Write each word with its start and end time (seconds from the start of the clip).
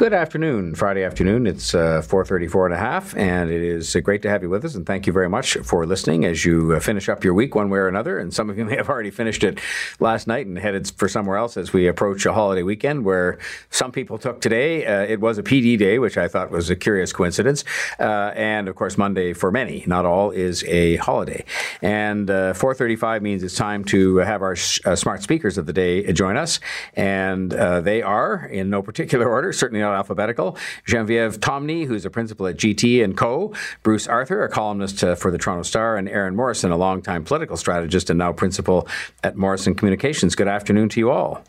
Good 0.00 0.14
afternoon, 0.14 0.76
Friday 0.76 1.04
afternoon. 1.04 1.46
It's 1.46 1.74
uh, 1.74 2.00
4.34 2.02 2.64
and 2.64 2.72
a 2.72 2.78
half, 2.78 3.14
and 3.18 3.50
it 3.50 3.60
is 3.60 3.94
uh, 3.94 4.00
great 4.00 4.22
to 4.22 4.30
have 4.30 4.42
you 4.42 4.48
with 4.48 4.64
us, 4.64 4.74
and 4.74 4.86
thank 4.86 5.06
you 5.06 5.12
very 5.12 5.28
much 5.28 5.58
for 5.58 5.84
listening 5.84 6.24
as 6.24 6.42
you 6.42 6.72
uh, 6.72 6.80
finish 6.80 7.10
up 7.10 7.22
your 7.22 7.34
week 7.34 7.54
one 7.54 7.68
way 7.68 7.80
or 7.80 7.86
another, 7.86 8.18
and 8.18 8.32
some 8.32 8.48
of 8.48 8.56
you 8.56 8.64
may 8.70 8.76
have 8.76 8.88
already 8.88 9.10
finished 9.10 9.44
it 9.44 9.60
last 9.98 10.26
night 10.26 10.46
and 10.46 10.58
headed 10.58 10.90
for 10.96 11.06
somewhere 11.06 11.36
else 11.36 11.58
as 11.58 11.74
we 11.74 11.86
approach 11.86 12.24
a 12.24 12.32
holiday 12.32 12.62
weekend 12.62 13.04
where 13.04 13.38
some 13.68 13.92
people 13.92 14.16
took 14.16 14.40
today. 14.40 14.86
Uh, 14.86 15.02
it 15.02 15.20
was 15.20 15.36
a 15.36 15.42
PD 15.42 15.76
day, 15.76 15.98
which 15.98 16.16
I 16.16 16.28
thought 16.28 16.50
was 16.50 16.70
a 16.70 16.76
curious 16.76 17.12
coincidence, 17.12 17.62
uh, 17.98 18.32
and 18.34 18.68
of 18.68 18.76
course 18.76 18.96
Monday 18.96 19.34
for 19.34 19.50
many, 19.50 19.84
not 19.86 20.06
all, 20.06 20.30
is 20.30 20.64
a 20.64 20.96
holiday. 20.96 21.44
And 21.82 22.30
uh, 22.30 22.54
4.35 22.54 23.20
means 23.20 23.42
it's 23.42 23.54
time 23.54 23.84
to 23.84 24.16
have 24.16 24.40
our 24.40 24.56
smart 24.56 25.22
speakers 25.22 25.58
of 25.58 25.66
the 25.66 25.74
day 25.74 26.10
join 26.14 26.38
us, 26.38 26.58
and 26.94 27.50
they 27.50 28.00
are, 28.00 28.46
in 28.46 28.70
no 28.70 28.80
particular 28.80 29.28
order, 29.30 29.52
certainly 29.52 29.82
not 29.82 29.89
alphabetical. 29.92 30.56
Genevieve 30.86 31.40
Tomney, 31.40 31.86
who's 31.86 32.04
a 32.04 32.10
principal 32.10 32.46
at 32.46 32.56
GT 32.56 33.02
and 33.04 33.16
Co. 33.16 33.52
Bruce 33.82 34.06
Arthur, 34.06 34.44
a 34.44 34.48
columnist 34.48 35.02
uh, 35.04 35.14
for 35.14 35.30
the 35.30 35.38
Toronto 35.38 35.62
Star, 35.62 35.96
and 35.96 36.08
Erin 36.08 36.36
Morrison, 36.36 36.70
a 36.70 36.76
longtime 36.76 37.24
political 37.24 37.56
strategist 37.56 38.10
and 38.10 38.18
now 38.18 38.32
principal 38.32 38.88
at 39.24 39.36
Morrison 39.36 39.74
Communications. 39.74 40.34
Good 40.34 40.48
afternoon 40.48 40.88
to 40.90 41.00
you 41.00 41.10
all. 41.10 41.44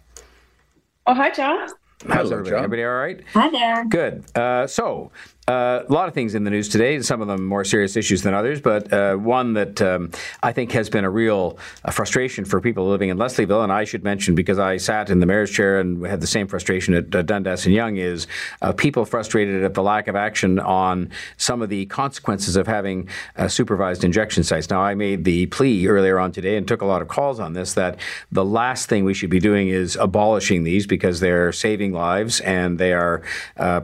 Oh, 1.07 1.13
hi, 1.13 1.31
John. 1.31 1.67
How's 2.07 2.29
Hello, 2.29 2.31
everybody? 2.31 2.49
John. 2.49 2.63
Everybody 2.63 2.83
all 2.83 2.95
right? 2.95 3.21
Hi 3.33 3.49
there. 3.49 3.85
Good. 3.85 4.37
Uh, 4.37 4.65
so, 4.65 5.11
uh, 5.47 5.83
a 5.87 5.91
lot 5.91 6.07
of 6.07 6.13
things 6.13 6.35
in 6.35 6.43
the 6.43 6.51
news 6.51 6.69
today, 6.69 7.01
some 7.01 7.19
of 7.19 7.27
them 7.27 7.43
more 7.45 7.65
serious 7.65 7.97
issues 7.97 8.21
than 8.21 8.33
others, 8.33 8.61
but 8.61 8.93
uh, 8.93 9.15
one 9.15 9.53
that 9.53 9.81
um, 9.81 10.11
I 10.43 10.51
think 10.51 10.71
has 10.73 10.87
been 10.87 11.03
a 11.03 11.09
real 11.09 11.57
uh, 11.83 11.89
frustration 11.89 12.45
for 12.45 12.61
people 12.61 12.87
living 12.87 13.09
in 13.09 13.17
Leslieville, 13.17 13.63
and 13.63 13.71
I 13.71 13.83
should 13.83 14.03
mention 14.03 14.35
because 14.35 14.59
I 14.59 14.77
sat 14.77 15.09
in 15.09 15.19
the 15.19 15.25
mayor's 15.25 15.49
chair 15.49 15.79
and 15.79 16.05
had 16.05 16.21
the 16.21 16.27
same 16.27 16.47
frustration 16.47 16.93
at 16.93 17.13
uh, 17.15 17.23
Dundas 17.23 17.65
and 17.65 17.73
Yonge, 17.73 17.97
is 17.97 18.27
uh, 18.61 18.71
people 18.71 19.03
frustrated 19.03 19.63
at 19.63 19.73
the 19.73 19.81
lack 19.81 20.07
of 20.07 20.15
action 20.15 20.59
on 20.59 21.09
some 21.37 21.63
of 21.63 21.69
the 21.69 21.87
consequences 21.87 22.55
of 22.55 22.67
having 22.67 23.09
supervised 23.47 24.03
injection 24.03 24.43
sites. 24.43 24.69
Now, 24.69 24.81
I 24.81 24.93
made 24.93 25.23
the 25.23 25.47
plea 25.47 25.87
earlier 25.87 26.19
on 26.19 26.31
today 26.31 26.55
and 26.55 26.67
took 26.67 26.81
a 26.81 26.85
lot 26.85 27.01
of 27.01 27.07
calls 27.07 27.39
on 27.39 27.53
this 27.53 27.73
that 27.73 27.99
the 28.31 28.45
last 28.45 28.89
thing 28.89 29.05
we 29.05 29.15
should 29.15 29.31
be 29.31 29.39
doing 29.39 29.69
is 29.69 29.95
abolishing 29.95 30.63
these 30.63 30.85
because 30.85 31.19
they're 31.19 31.51
saving 31.51 31.93
lives 31.93 32.41
and 32.41 32.77
they 32.77 32.93
are 32.93 33.23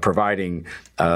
providing 0.02 0.66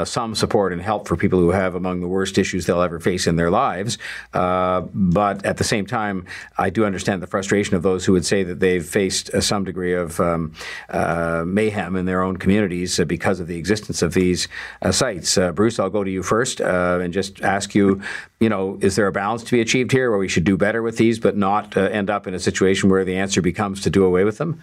some 0.04 0.31
support 0.36 0.74
and 0.74 0.82
help 0.82 1.08
for 1.08 1.16
people 1.16 1.40
who 1.40 1.52
have 1.52 1.76
among 1.76 2.02
the 2.02 2.08
worst 2.08 2.38
issues 2.38 2.66
they'll 2.66 2.82
ever 2.82 3.00
face 3.00 3.28
in 3.28 3.36
their 3.36 3.50
lives. 3.50 3.98
Uh, 4.34 4.82
but 4.94 5.46
at 5.46 5.58
the 5.58 5.64
same 5.64 5.86
time, 5.86 6.26
I 6.58 6.70
do 6.70 6.86
understand 6.86 7.22
the 7.22 7.28
frustration 7.28 7.76
of 7.76 7.84
those 7.84 8.06
who 8.06 8.14
would 8.14 8.26
say 8.26 8.44
that 8.44 8.60
they've 8.60 8.86
faced 8.86 9.30
uh, 9.32 9.42
some 9.42 9.64
degree 9.64 9.94
of 9.94 10.20
um, 10.20 10.54
uh, 10.90 11.44
mayhem 11.46 11.96
in 11.96 12.06
their 12.06 12.22
own 12.22 12.38
communities 12.38 13.00
because 13.08 13.40
of 13.40 13.48
the 13.48 13.58
existence 13.58 14.02
of 14.02 14.14
these 14.14 14.48
uh, 14.82 14.92
sites. 14.92 15.38
Uh, 15.38 15.52
Bruce, 15.52 15.80
I'll 15.80 15.90
go 15.90 16.04
to 16.04 16.12
you 16.12 16.24
first 16.24 16.60
and 16.62 17.14
just 17.14 17.42
ask 17.42 17.76
you, 17.76 18.02
you 18.40 18.50
know, 18.50 18.78
is 18.82 18.96
there 18.96 19.08
a 19.08 19.12
balance 19.12 19.44
to 19.44 19.52
be 19.52 19.62
achieved 19.62 19.92
here 19.92 20.10
where 20.10 20.20
we 20.20 20.28
should 20.28 20.44
do 20.44 20.58
better 20.58 20.82
with 20.82 20.98
these 20.98 21.20
but 21.20 21.38
not 21.38 21.76
end 21.78 22.10
up 22.10 22.28
in 22.28 22.34
a 22.34 22.40
situation 22.40 22.90
where 22.90 23.06
the 23.06 23.18
answer 23.18 23.42
becomes 23.42 23.82
to 23.82 23.90
do 23.90 24.04
away 24.04 24.24
with 24.24 24.38
them? 24.38 24.62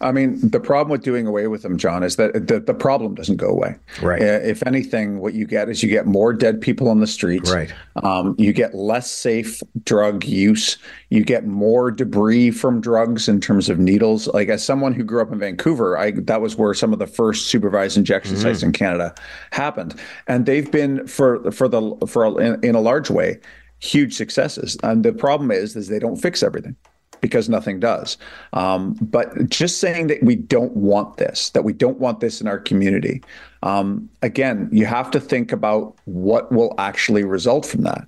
I 0.00 0.12
mean, 0.12 0.38
the 0.42 0.60
problem 0.60 0.90
with 0.90 1.02
doing 1.02 1.26
away 1.26 1.46
with 1.46 1.62
them, 1.62 1.78
John, 1.78 2.02
is 2.02 2.16
that 2.16 2.48
the, 2.48 2.60
the 2.60 2.74
problem 2.74 3.14
doesn't 3.14 3.36
go 3.36 3.48
away. 3.48 3.76
Right. 4.02 4.20
Uh, 4.20 4.40
if 4.42 4.66
anything, 4.66 5.20
what 5.20 5.32
you 5.32 5.46
get 5.46 5.70
is 5.70 5.82
you 5.82 5.88
get 5.88 6.06
more 6.06 6.34
dead 6.34 6.60
people 6.60 6.88
on 6.90 7.00
the 7.00 7.06
streets. 7.06 7.50
Right. 7.50 7.72
Um, 8.02 8.34
you 8.36 8.52
get 8.52 8.74
less 8.74 9.10
safe 9.10 9.62
drug 9.84 10.24
use. 10.24 10.76
You 11.08 11.24
get 11.24 11.46
more 11.46 11.90
debris 11.90 12.50
from 12.50 12.80
drugs 12.80 13.26
in 13.26 13.40
terms 13.40 13.70
of 13.70 13.78
needles. 13.78 14.26
Like 14.28 14.48
as 14.48 14.62
someone 14.62 14.92
who 14.92 15.02
grew 15.02 15.22
up 15.22 15.32
in 15.32 15.38
Vancouver, 15.38 15.96
I 15.96 16.10
that 16.10 16.42
was 16.42 16.56
where 16.56 16.74
some 16.74 16.92
of 16.92 16.98
the 16.98 17.06
first 17.06 17.46
supervised 17.46 17.96
injection 17.96 18.34
mm-hmm. 18.34 18.42
sites 18.42 18.62
in 18.62 18.72
Canada 18.72 19.14
happened, 19.50 19.98
and 20.26 20.44
they've 20.44 20.70
been 20.70 21.06
for 21.06 21.50
for 21.52 21.68
the 21.68 21.96
for 22.06 22.40
in, 22.40 22.62
in 22.62 22.74
a 22.74 22.80
large 22.80 23.08
way 23.08 23.40
huge 23.78 24.14
successes. 24.14 24.76
And 24.82 25.04
the 25.04 25.12
problem 25.12 25.50
is, 25.50 25.76
is 25.76 25.88
they 25.88 25.98
don't 25.98 26.16
fix 26.16 26.42
everything 26.42 26.76
because 27.20 27.48
nothing 27.48 27.80
does. 27.80 28.18
Um, 28.52 28.94
but 29.00 29.48
just 29.48 29.80
saying 29.80 30.08
that 30.08 30.22
we 30.22 30.36
don't 30.36 30.76
want 30.76 31.16
this, 31.16 31.50
that 31.50 31.64
we 31.64 31.72
don't 31.72 31.98
want 31.98 32.20
this 32.20 32.40
in 32.40 32.46
our 32.46 32.58
community, 32.58 33.22
um, 33.62 34.08
again, 34.22 34.68
you 34.70 34.86
have 34.86 35.10
to 35.12 35.20
think 35.20 35.52
about 35.52 35.96
what 36.04 36.52
will 36.52 36.74
actually 36.78 37.24
result 37.24 37.66
from 37.66 37.82
that. 37.82 38.06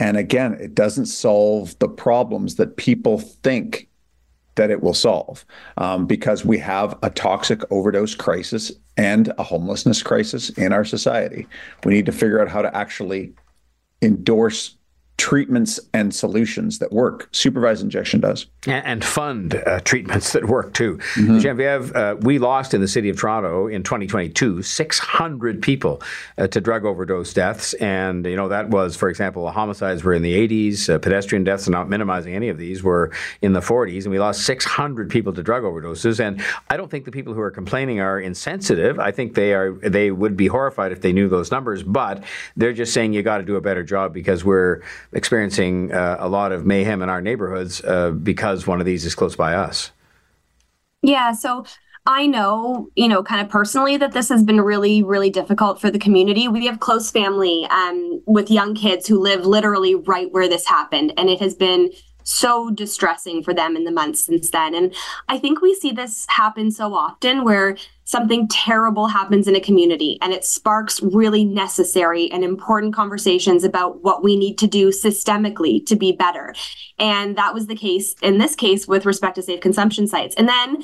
And 0.00 0.16
again, 0.16 0.54
it 0.60 0.74
doesn't 0.74 1.06
solve 1.06 1.78
the 1.78 1.88
problems 1.88 2.56
that 2.56 2.76
people 2.76 3.18
think 3.18 3.88
that 4.54 4.70
it 4.70 4.82
will 4.82 4.94
solve 4.94 5.44
um, 5.76 6.06
because 6.06 6.44
we 6.44 6.58
have 6.58 6.98
a 7.02 7.10
toxic 7.10 7.60
overdose 7.72 8.14
crisis 8.14 8.72
and 8.96 9.32
a 9.38 9.42
homelessness 9.44 10.02
crisis 10.02 10.50
in 10.50 10.72
our 10.72 10.84
society. 10.84 11.46
We 11.84 11.94
need 11.94 12.06
to 12.06 12.12
figure 12.12 12.42
out 12.42 12.48
how 12.48 12.62
to 12.62 12.76
actually 12.76 13.32
endorse 14.02 14.76
treatments 15.18 15.80
and 15.92 16.14
solutions 16.14 16.78
that 16.78 16.92
work. 16.92 17.28
Supervised 17.32 17.82
injection 17.82 18.20
does. 18.20 18.46
And, 18.66 19.04
fund 19.04 19.54
uh, 19.66 19.80
treatments 19.80 20.32
that 20.34 20.46
work 20.46 20.72
too. 20.74 20.98
Mm-hmm. 21.14 21.38
Genevieve, 21.40 21.94
uh, 21.94 22.16
we 22.20 22.38
lost 22.38 22.72
in 22.72 22.80
the 22.80 22.88
city 22.88 23.08
of 23.08 23.18
Toronto 23.18 23.66
in 23.66 23.82
2022 23.82 24.62
600 24.62 25.60
people 25.60 26.02
uh, 26.38 26.46
to 26.46 26.60
drug 26.60 26.84
overdose 26.84 27.34
deaths. 27.34 27.74
And, 27.74 28.24
you 28.24 28.36
know, 28.36 28.48
that 28.48 28.70
was, 28.70 28.96
for 28.96 29.08
example, 29.08 29.44
the 29.44 29.50
homicides 29.50 30.04
were 30.04 30.14
in 30.14 30.22
the 30.22 30.48
80s, 30.48 30.88
uh, 30.88 30.98
pedestrian 30.98 31.44
deaths, 31.44 31.66
and 31.66 31.72
not 31.72 31.88
minimizing 31.88 32.34
any 32.34 32.48
of 32.48 32.58
these, 32.58 32.82
were 32.82 33.10
in 33.42 33.52
the 33.52 33.60
40s. 33.60 34.04
And 34.04 34.12
we 34.12 34.18
lost 34.18 34.44
600 34.46 35.10
people 35.10 35.32
to 35.32 35.42
drug 35.42 35.64
overdoses. 35.64 36.20
And 36.20 36.40
I 36.70 36.76
don't 36.76 36.90
think 36.90 37.04
the 37.04 37.10
people 37.10 37.34
who 37.34 37.40
are 37.40 37.50
complaining 37.50 38.00
are 38.00 38.20
insensitive. 38.20 39.00
I 39.00 39.10
think 39.10 39.34
they 39.34 39.52
are. 39.52 39.72
They 39.72 40.10
would 40.10 40.36
be 40.36 40.46
horrified 40.46 40.92
if 40.92 41.00
they 41.00 41.12
knew 41.12 41.28
those 41.28 41.50
numbers, 41.50 41.82
but 41.82 42.22
they're 42.56 42.72
just 42.72 42.92
saying 42.92 43.12
you 43.12 43.22
got 43.22 43.38
to 43.38 43.44
do 43.44 43.56
a 43.56 43.60
better 43.60 43.82
job 43.82 44.12
because 44.12 44.44
we're 44.44 44.82
experiencing 45.12 45.92
uh, 45.92 46.16
a 46.18 46.28
lot 46.28 46.52
of 46.52 46.66
mayhem 46.66 47.02
in 47.02 47.08
our 47.08 47.20
neighborhoods 47.20 47.82
uh, 47.84 48.10
because 48.10 48.66
one 48.66 48.80
of 48.80 48.86
these 48.86 49.04
is 49.04 49.14
close 49.14 49.36
by 49.36 49.54
us. 49.54 49.90
Yeah. 51.02 51.32
So 51.32 51.64
I 52.06 52.26
know, 52.26 52.88
you 52.94 53.06
know, 53.06 53.22
kind 53.22 53.40
of 53.40 53.50
personally 53.50 53.96
that 53.98 54.12
this 54.12 54.28
has 54.30 54.42
been 54.42 54.60
really, 54.60 55.02
really 55.02 55.30
difficult 55.30 55.80
for 55.80 55.90
the 55.90 55.98
community. 55.98 56.48
We 56.48 56.66
have 56.66 56.80
close 56.80 57.10
family 57.10 57.66
um, 57.70 58.22
with 58.26 58.50
young 58.50 58.74
kids 58.74 59.06
who 59.06 59.20
live 59.20 59.44
literally 59.44 59.94
right 59.94 60.32
where 60.32 60.48
this 60.48 60.66
happened. 60.66 61.12
And 61.18 61.28
it 61.28 61.40
has 61.40 61.54
been 61.54 61.90
so 62.24 62.70
distressing 62.70 63.42
for 63.42 63.54
them 63.54 63.76
in 63.76 63.84
the 63.84 63.90
months 63.90 64.22
since 64.22 64.50
then. 64.50 64.74
And 64.74 64.94
I 65.28 65.38
think 65.38 65.60
we 65.60 65.74
see 65.74 65.92
this 65.92 66.26
happen 66.28 66.70
so 66.70 66.94
often 66.94 67.44
where 67.44 67.76
something 68.08 68.48
terrible 68.48 69.06
happens 69.06 69.46
in 69.46 69.54
a 69.54 69.60
community 69.60 70.16
and 70.22 70.32
it 70.32 70.42
sparks 70.42 71.02
really 71.02 71.44
necessary 71.44 72.30
and 72.30 72.42
important 72.42 72.94
conversations 72.94 73.64
about 73.64 74.02
what 74.02 74.24
we 74.24 74.34
need 74.34 74.56
to 74.56 74.66
do 74.66 74.88
systemically 74.88 75.84
to 75.84 75.94
be 75.94 76.10
better. 76.10 76.54
And 76.98 77.36
that 77.36 77.52
was 77.52 77.66
the 77.66 77.76
case 77.76 78.14
in 78.22 78.38
this 78.38 78.54
case 78.54 78.88
with 78.88 79.04
respect 79.04 79.34
to 79.34 79.42
safe 79.42 79.60
consumption 79.60 80.06
sites. 80.06 80.34
And 80.36 80.48
then 80.48 80.82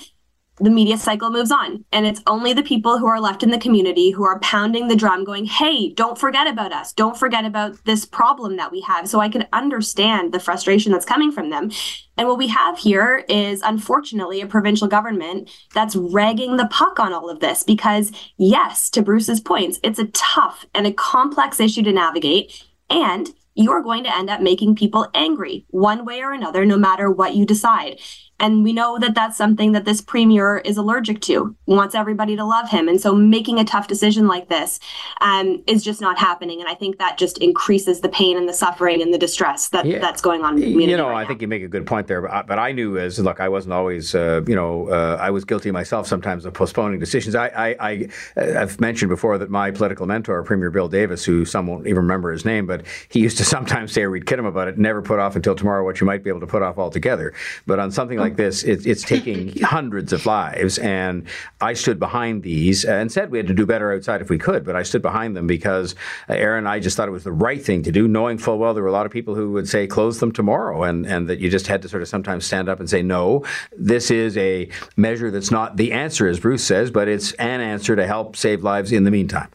the 0.59 0.70
media 0.70 0.97
cycle 0.97 1.31
moves 1.31 1.50
on. 1.50 1.84
And 1.92 2.06
it's 2.06 2.22
only 2.26 2.53
the 2.53 2.62
people 2.62 2.98
who 2.98 3.06
are 3.06 3.20
left 3.20 3.42
in 3.42 3.50
the 3.50 3.59
community 3.59 4.10
who 4.10 4.25
are 4.25 4.38
pounding 4.41 4.88
the 4.88 4.97
drum 4.97 5.25
going 5.25 5.47
hey 5.47 5.92
don't 5.92 6.19
forget 6.19 6.47
about 6.47 6.72
us. 6.72 6.92
Don't 6.92 7.16
forget 7.16 7.44
about 7.44 7.84
this 7.84 8.04
problem 8.04 8.56
that 8.56 8.70
we 8.70 8.81
have. 8.82 9.09
So 9.09 9.20
i 9.20 9.28
can 9.28 9.47
understand 9.53 10.32
the 10.32 10.41
frustration 10.41 10.92
that's 10.92 11.04
coming 11.04 11.32
from 11.32 11.50
them. 11.50 11.70
And 12.16 12.28
what 12.28 12.38
we 12.38 12.48
have 12.48 12.78
here 12.78 13.25
is 13.28 13.62
unfortunately 13.62 14.41
a 14.41 14.47
provincial 14.47 14.87
government 14.87 15.50
that's 15.72 15.97
ragging 15.97 16.56
the 16.56 16.69
puck 16.69 17.00
on 17.00 17.12
all 17.12 17.28
of 17.28 17.41
this 17.41 17.65
because 17.65 18.12
yes 18.36 18.88
to 18.91 19.03
bruce's 19.03 19.41
points 19.41 19.81
it's 19.82 19.98
a 19.98 20.06
tough 20.06 20.66
and 20.75 20.86
a 20.86 20.92
complex 20.92 21.59
issue 21.59 21.82
to 21.82 21.92
navigate. 21.92 22.65
And 22.88 23.31
you 23.54 23.71
are 23.71 23.82
going 23.82 24.04
to 24.04 24.16
end 24.16 24.31
up 24.31 24.41
making 24.41 24.75
people 24.75 25.09
angry 25.15 25.65
one 25.69 26.04
way 26.04 26.21
or 26.21 26.32
another, 26.32 26.66
no 26.66 26.76
matter 26.76 27.10
what 27.10 27.34
you 27.34 27.47
decide. 27.47 28.00
And 28.41 28.65
we 28.65 28.72
know 28.72 28.99
that 28.99 29.15
that's 29.15 29.37
something 29.37 29.72
that 29.72 29.84
this 29.84 30.00
premier 30.00 30.59
is 30.59 30.77
allergic 30.77 31.21
to, 31.22 31.55
wants 31.67 31.95
everybody 31.95 32.34
to 32.37 32.45
love 32.45 32.69
him. 32.69 32.89
And 32.89 33.01
so 33.01 33.15
making 33.15 33.60
a 33.60 33.65
tough 33.65 33.86
decision 33.86 34.27
like 34.27 34.48
this 34.48 34.81
um, 35.21 35.63
is 35.66 35.84
just 35.84 36.01
not 36.01 36.19
happening. 36.19 36.60
And 36.60 36.69
I 36.69 36.75
think 36.75 36.98
that 36.98 37.16
just 37.16 37.39
increases 37.39 38.01
the 38.01 38.09
pain 38.09 38.36
and 38.36 38.48
the 38.48 38.53
suffering 38.53 39.01
and 39.01 39.15
the 39.15 39.19
distress 39.19 39.69
that, 39.69 39.86
yeah. 39.86 40.01
that's 40.01 40.21
going 40.21 40.42
on 40.42 40.54
in 40.54 40.77
the. 40.77 40.84
You 40.84 40.97
know, 40.97 41.09
right 41.09 41.21
I 41.21 41.22
now. 41.22 41.28
think 41.28 41.42
you 41.42 41.48
make 41.48 41.63
a 41.63 41.69
good 41.69 41.86
point 41.86 42.09
there. 42.09 42.22
But, 42.22 42.47
but 42.48 42.59
I 42.59 42.72
knew 42.72 42.98
as, 42.98 43.19
look, 43.21 43.39
I 43.41 43.48
wasn't 43.48 43.72
always, 43.72 44.15
uh, 44.15 44.42
you 44.47 44.57
know, 44.57 44.89
uh, 44.89 45.16
I 45.21 45.30
was 45.30 45.45
guilty 45.45 45.71
myself 45.71 46.07
sometimes 46.07 46.45
of 46.45 46.54
postponing 46.54 46.98
decisions. 46.98 47.37
I, 47.37 47.48
I, 47.48 47.77
I, 47.80 48.09
have 48.37 48.80
mentioned 48.80 49.10
before 49.10 49.39
that 49.39 49.48
my 49.48 49.71
political 49.71 50.07
mentor, 50.07 50.42
Premier 50.42 50.71
Bill 50.71 50.89
Davis, 50.89 51.25
who 51.25 51.45
some 51.45 51.69
won't 51.69 51.87
even 51.87 51.98
remember 51.98 52.33
his 52.33 52.45
name, 52.45 52.66
but 52.66 52.84
he 53.09 53.21
used 53.21 53.39
to 53.39 53.45
sometimes 53.54 53.92
say, 53.92 54.03
or 54.03 54.10
we'd 54.10 54.27
kid 54.27 54.39
him 54.41 54.47
about 54.47 54.66
it, 54.66 54.77
never 54.77 55.03
put 55.03 55.21
off 55.21 55.37
until 55.37 55.54
tomorrow 55.54 55.84
what 55.84 56.01
you 56.01 56.07
might 56.07 56.25
be 56.25 56.30
able 56.30 56.41
to 56.41 56.47
put 56.47 56.63
off 56.63 56.78
altogether. 56.78 57.33
But 57.66 57.78
on 57.78 57.92
something 57.92 58.19
like 58.19 58.23
like 58.24 58.36
this, 58.36 58.65
it, 58.65 58.86
it's 58.86 59.03
taking 59.15 59.56
hundreds 59.60 60.12
of 60.12 60.26
lives. 60.26 60.78
And 60.78 61.26
I 61.60 61.74
stood 61.74 61.98
behind 61.98 62.42
these 62.42 62.84
and 62.84 63.12
said 63.12 63.30
we 63.30 63.38
had 63.38 63.47
to 63.47 63.54
do 63.54 63.66
better 63.66 63.92
outside 63.92 64.21
if 64.21 64.30
we 64.30 64.38
could, 64.38 64.65
but 64.65 64.74
I 64.76 64.82
stood 64.82 65.03
behind 65.03 65.36
them 65.36 65.47
because 65.47 65.94
uh, 66.28 66.34
Aaron 66.34 66.65
and 66.65 66.68
I 66.68 66.80
just 66.80 66.97
thought 66.97 67.09
it 67.09 67.12
was 67.12 67.24
the 67.24 67.32
right 67.32 67.62
thing 67.62 67.82
to 67.82 67.92
do, 67.92 68.09
knowing 68.09 68.38
full 68.38 68.59
well 68.59 68.72
there 68.72 68.82
were 68.82 68.88
a 68.88 68.92
lot 68.92 69.04
of 69.04 69.12
people 69.12 69.34
who 69.34 69.53
would 69.53 69.68
say 69.68 69.86
close 69.86 70.18
them 70.21 70.32
tomorrow, 70.32 70.82
and, 70.82 71.06
and 71.06 71.28
that 71.28 71.41
you 71.41 71.50
just 71.50 71.66
had 71.66 71.82
to 71.82 71.88
sort 71.88 72.03
of 72.03 72.09
sometimes 72.09 72.47
stand 72.47 72.68
up 72.71 72.80
and 72.80 72.88
say, 72.88 73.03
no, 73.03 73.44
this 73.76 74.10
is 74.10 74.36
a 74.38 74.68
measure 74.97 75.30
that's 75.30 75.50
not 75.50 75.77
the 75.77 75.92
answer, 75.92 76.27
as 76.27 76.41
Bruce 76.41 76.65
says, 76.65 76.91
but 76.91 77.06
it's 77.06 77.32
an 77.34 77.60
answer 77.60 77.94
to 77.94 78.06
help 78.06 78.34
save 78.34 78.62
lives 78.62 78.92
in 78.92 79.04
the 79.04 79.10
meantime. 79.10 79.48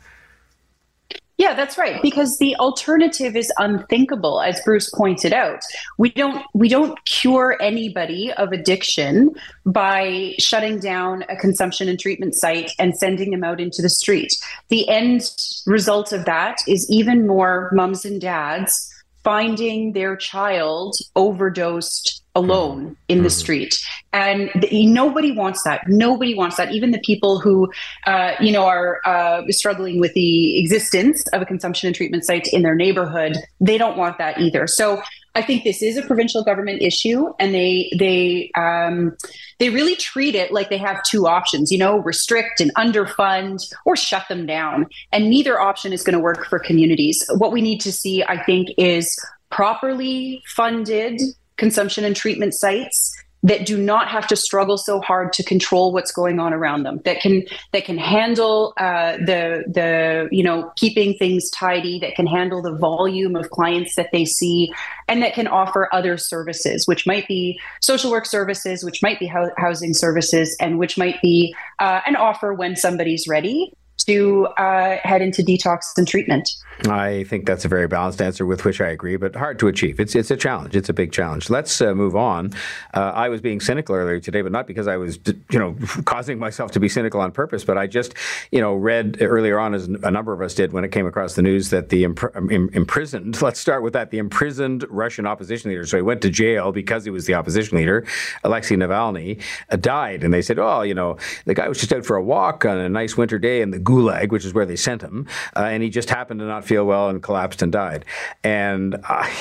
Yeah, 1.39 1.53
that's 1.53 1.77
right. 1.77 2.01
Because 2.01 2.37
the 2.37 2.53
alternative 2.57 3.37
is 3.37 3.49
unthinkable, 3.57 4.41
as 4.41 4.59
Bruce 4.65 4.89
pointed 4.89 5.31
out. 5.31 5.61
We 5.97 6.09
don't 6.11 6.45
we 6.53 6.67
don't 6.67 7.01
cure 7.05 7.57
anybody 7.61 8.33
of 8.33 8.51
addiction 8.51 9.33
by 9.65 10.35
shutting 10.37 10.79
down 10.79 11.23
a 11.29 11.37
consumption 11.37 11.87
and 11.87 11.97
treatment 11.97 12.35
site 12.35 12.73
and 12.77 12.93
sending 12.97 13.31
them 13.31 13.45
out 13.45 13.61
into 13.61 13.81
the 13.81 13.87
street. 13.87 14.35
The 14.67 14.89
end 14.89 15.33
result 15.65 16.11
of 16.11 16.25
that 16.25 16.57
is 16.67 16.85
even 16.89 17.25
more 17.25 17.71
mums 17.73 18.03
and 18.03 18.19
dads 18.19 18.88
finding 19.23 19.93
their 19.93 20.15
child 20.15 20.95
overdosed 21.15 22.23
alone 22.35 22.95
in 23.07 23.19
the 23.19 23.29
mm-hmm. 23.29 23.39
street. 23.39 23.77
And 24.13 24.49
nobody 24.71 25.31
wants 25.31 25.63
that. 25.63 25.87
Nobody 25.87 26.35
wants 26.35 26.57
that. 26.57 26.71
Even 26.71 26.91
the 26.91 26.99
people 26.99 27.39
who 27.39 27.71
uh, 28.07 28.33
you 28.39 28.51
know 28.51 28.65
are 28.65 29.01
uh, 29.05 29.41
struggling 29.49 29.99
with 29.99 30.13
the 30.13 30.59
existence 30.59 31.23
of 31.33 31.41
a 31.41 31.45
consumption 31.45 31.87
and 31.87 31.95
treatment 31.95 32.25
site 32.25 32.47
in 32.53 32.61
their 32.61 32.75
neighborhood 32.75 33.37
they 33.59 33.77
don't 33.77 33.97
want 33.97 34.17
that 34.17 34.39
either. 34.39 34.67
So 34.67 35.01
i 35.35 35.41
think 35.41 35.63
this 35.63 35.81
is 35.81 35.97
a 35.97 36.01
provincial 36.01 36.43
government 36.43 36.81
issue 36.81 37.33
and 37.39 37.53
they 37.53 37.91
they 37.97 38.51
um, 38.55 39.15
they 39.59 39.69
really 39.69 39.95
treat 39.95 40.35
it 40.35 40.51
like 40.51 40.69
they 40.69 40.77
have 40.77 41.01
two 41.03 41.27
options 41.27 41.71
you 41.71 41.77
know 41.77 41.97
restrict 41.97 42.61
and 42.61 42.73
underfund 42.75 43.71
or 43.85 43.95
shut 43.95 44.27
them 44.29 44.45
down. 44.45 44.87
And 45.11 45.29
neither 45.29 45.59
option 45.59 45.93
is 45.93 46.03
going 46.03 46.17
to 46.17 46.19
work 46.19 46.45
for 46.45 46.59
communities. 46.59 47.25
What 47.37 47.51
we 47.51 47.61
need 47.61 47.79
to 47.81 47.91
see 47.91 48.23
i 48.23 48.41
think 48.43 48.69
is 48.77 49.17
properly 49.49 50.41
funded 50.47 51.21
consumption 51.57 52.05
and 52.05 52.15
treatment 52.15 52.53
sites 52.53 53.15
that 53.43 53.65
do 53.65 53.77
not 53.77 54.09
have 54.09 54.27
to 54.27 54.35
struggle 54.35 54.77
so 54.77 54.99
hard 54.99 55.31
to 55.33 55.43
control 55.43 55.93
what's 55.93 56.11
going 56.11 56.39
on 56.39 56.53
around 56.53 56.83
them 56.83 56.99
that 57.05 57.21
can 57.21 57.43
that 57.71 57.85
can 57.85 57.97
handle 57.97 58.73
uh, 58.77 59.13
the 59.17 59.63
the 59.67 60.27
you 60.31 60.43
know 60.43 60.71
keeping 60.75 61.13
things 61.15 61.49
tidy 61.49 61.99
that 61.99 62.15
can 62.15 62.27
handle 62.27 62.61
the 62.61 62.73
volume 62.75 63.35
of 63.35 63.49
clients 63.49 63.95
that 63.95 64.09
they 64.11 64.25
see 64.25 64.71
and 65.07 65.23
that 65.23 65.33
can 65.33 65.47
offer 65.47 65.87
other 65.93 66.17
services 66.17 66.87
which 66.87 67.07
might 67.07 67.27
be 67.27 67.59
social 67.81 68.11
work 68.11 68.25
services 68.25 68.83
which 68.83 69.01
might 69.01 69.19
be 69.19 69.31
housing 69.57 69.93
services 69.93 70.55
and 70.59 70.77
which 70.77 70.97
might 70.97 71.21
be 71.21 71.55
uh, 71.79 72.01
an 72.05 72.15
offer 72.15 72.53
when 72.53 72.75
somebody's 72.75 73.27
ready 73.27 73.73
to 74.05 74.47
uh, 74.57 74.97
head 75.03 75.21
into 75.21 75.41
detox 75.41 75.97
and 75.97 76.07
treatment. 76.07 76.49
I 76.87 77.25
think 77.25 77.45
that's 77.45 77.65
a 77.65 77.67
very 77.67 77.87
balanced 77.87 78.21
answer 78.21 78.45
with 78.45 78.63
which 78.63 78.79
I 78.79 78.87
agree, 78.87 79.17
but 79.17 79.35
hard 79.35 79.59
to 79.59 79.67
achieve. 79.67 79.99
It's 79.99 80.15
it's 80.15 80.31
a 80.31 80.37
challenge. 80.37 80.75
It's 80.75 80.87
a 80.87 80.93
big 80.93 81.11
challenge. 81.11 81.49
Let's 81.49 81.81
uh, 81.81 81.93
move 81.93 82.15
on. 82.15 82.53
Uh, 82.93 83.11
I 83.13 83.27
was 83.27 83.41
being 83.41 83.59
cynical 83.59 83.95
earlier 83.95 84.19
today, 84.19 84.41
but 84.41 84.51
not 84.51 84.65
because 84.65 84.87
I 84.87 84.95
was 84.95 85.19
you 85.51 85.59
know 85.59 85.75
causing 86.05 86.39
myself 86.39 86.71
to 86.71 86.79
be 86.79 86.87
cynical 86.87 87.19
on 87.19 87.31
purpose. 87.31 87.65
But 87.65 87.77
I 87.77 87.87
just 87.87 88.13
you 88.51 88.61
know 88.61 88.75
read 88.75 89.17
earlier 89.19 89.59
on, 89.59 89.73
as 89.73 89.87
a 89.87 90.11
number 90.11 90.31
of 90.31 90.41
us 90.41 90.53
did 90.53 90.71
when 90.71 90.85
it 90.85 90.91
came 90.91 91.05
across 91.05 91.35
the 91.35 91.41
news 91.41 91.69
that 91.71 91.89
the 91.89 92.05
imp- 92.05 92.35
Im- 92.35 92.69
imprisoned. 92.71 93.41
Let's 93.49 93.59
start 93.59 93.83
with 93.83 93.93
that. 93.93 94.11
The 94.11 94.17
imprisoned 94.19 94.85
Russian 94.89 95.25
opposition 95.25 95.69
leader. 95.69 95.85
So 95.85 95.97
he 95.97 96.03
went 96.03 96.21
to 96.21 96.29
jail 96.29 96.71
because 96.71 97.03
he 97.03 97.11
was 97.11 97.25
the 97.25 97.33
opposition 97.33 97.77
leader. 97.77 98.05
Alexei 98.43 98.75
Navalny 98.75 99.41
uh, 99.69 99.75
died, 99.75 100.23
and 100.23 100.33
they 100.33 100.41
said, 100.41 100.59
oh, 100.59 100.81
you 100.81 100.93
know, 100.93 101.17
the 101.45 101.53
guy 101.53 101.67
was 101.67 101.79
just 101.79 101.91
out 101.91 102.05
for 102.05 102.15
a 102.15 102.23
walk 102.23 102.63
on 102.63 102.77
a 102.77 102.87
nice 102.87 103.17
winter 103.17 103.37
day 103.37 103.61
in 103.61 103.71
the 103.71 103.79
Gulag, 103.89 104.29
which 104.29 104.45
is 104.45 104.53
where 104.53 104.65
they 104.65 104.75
sent 104.75 105.01
him, 105.01 105.27
uh, 105.55 105.61
and 105.61 105.81
he 105.81 105.89
just 105.89 106.09
happened 106.09 106.39
to 106.39 106.45
not 106.45 106.63
feel 106.63 106.85
well 106.85 107.09
and 107.09 107.23
collapsed 107.23 107.61
and 107.61 107.71
died. 107.71 108.05
And 108.43 108.95
I, 109.03 109.31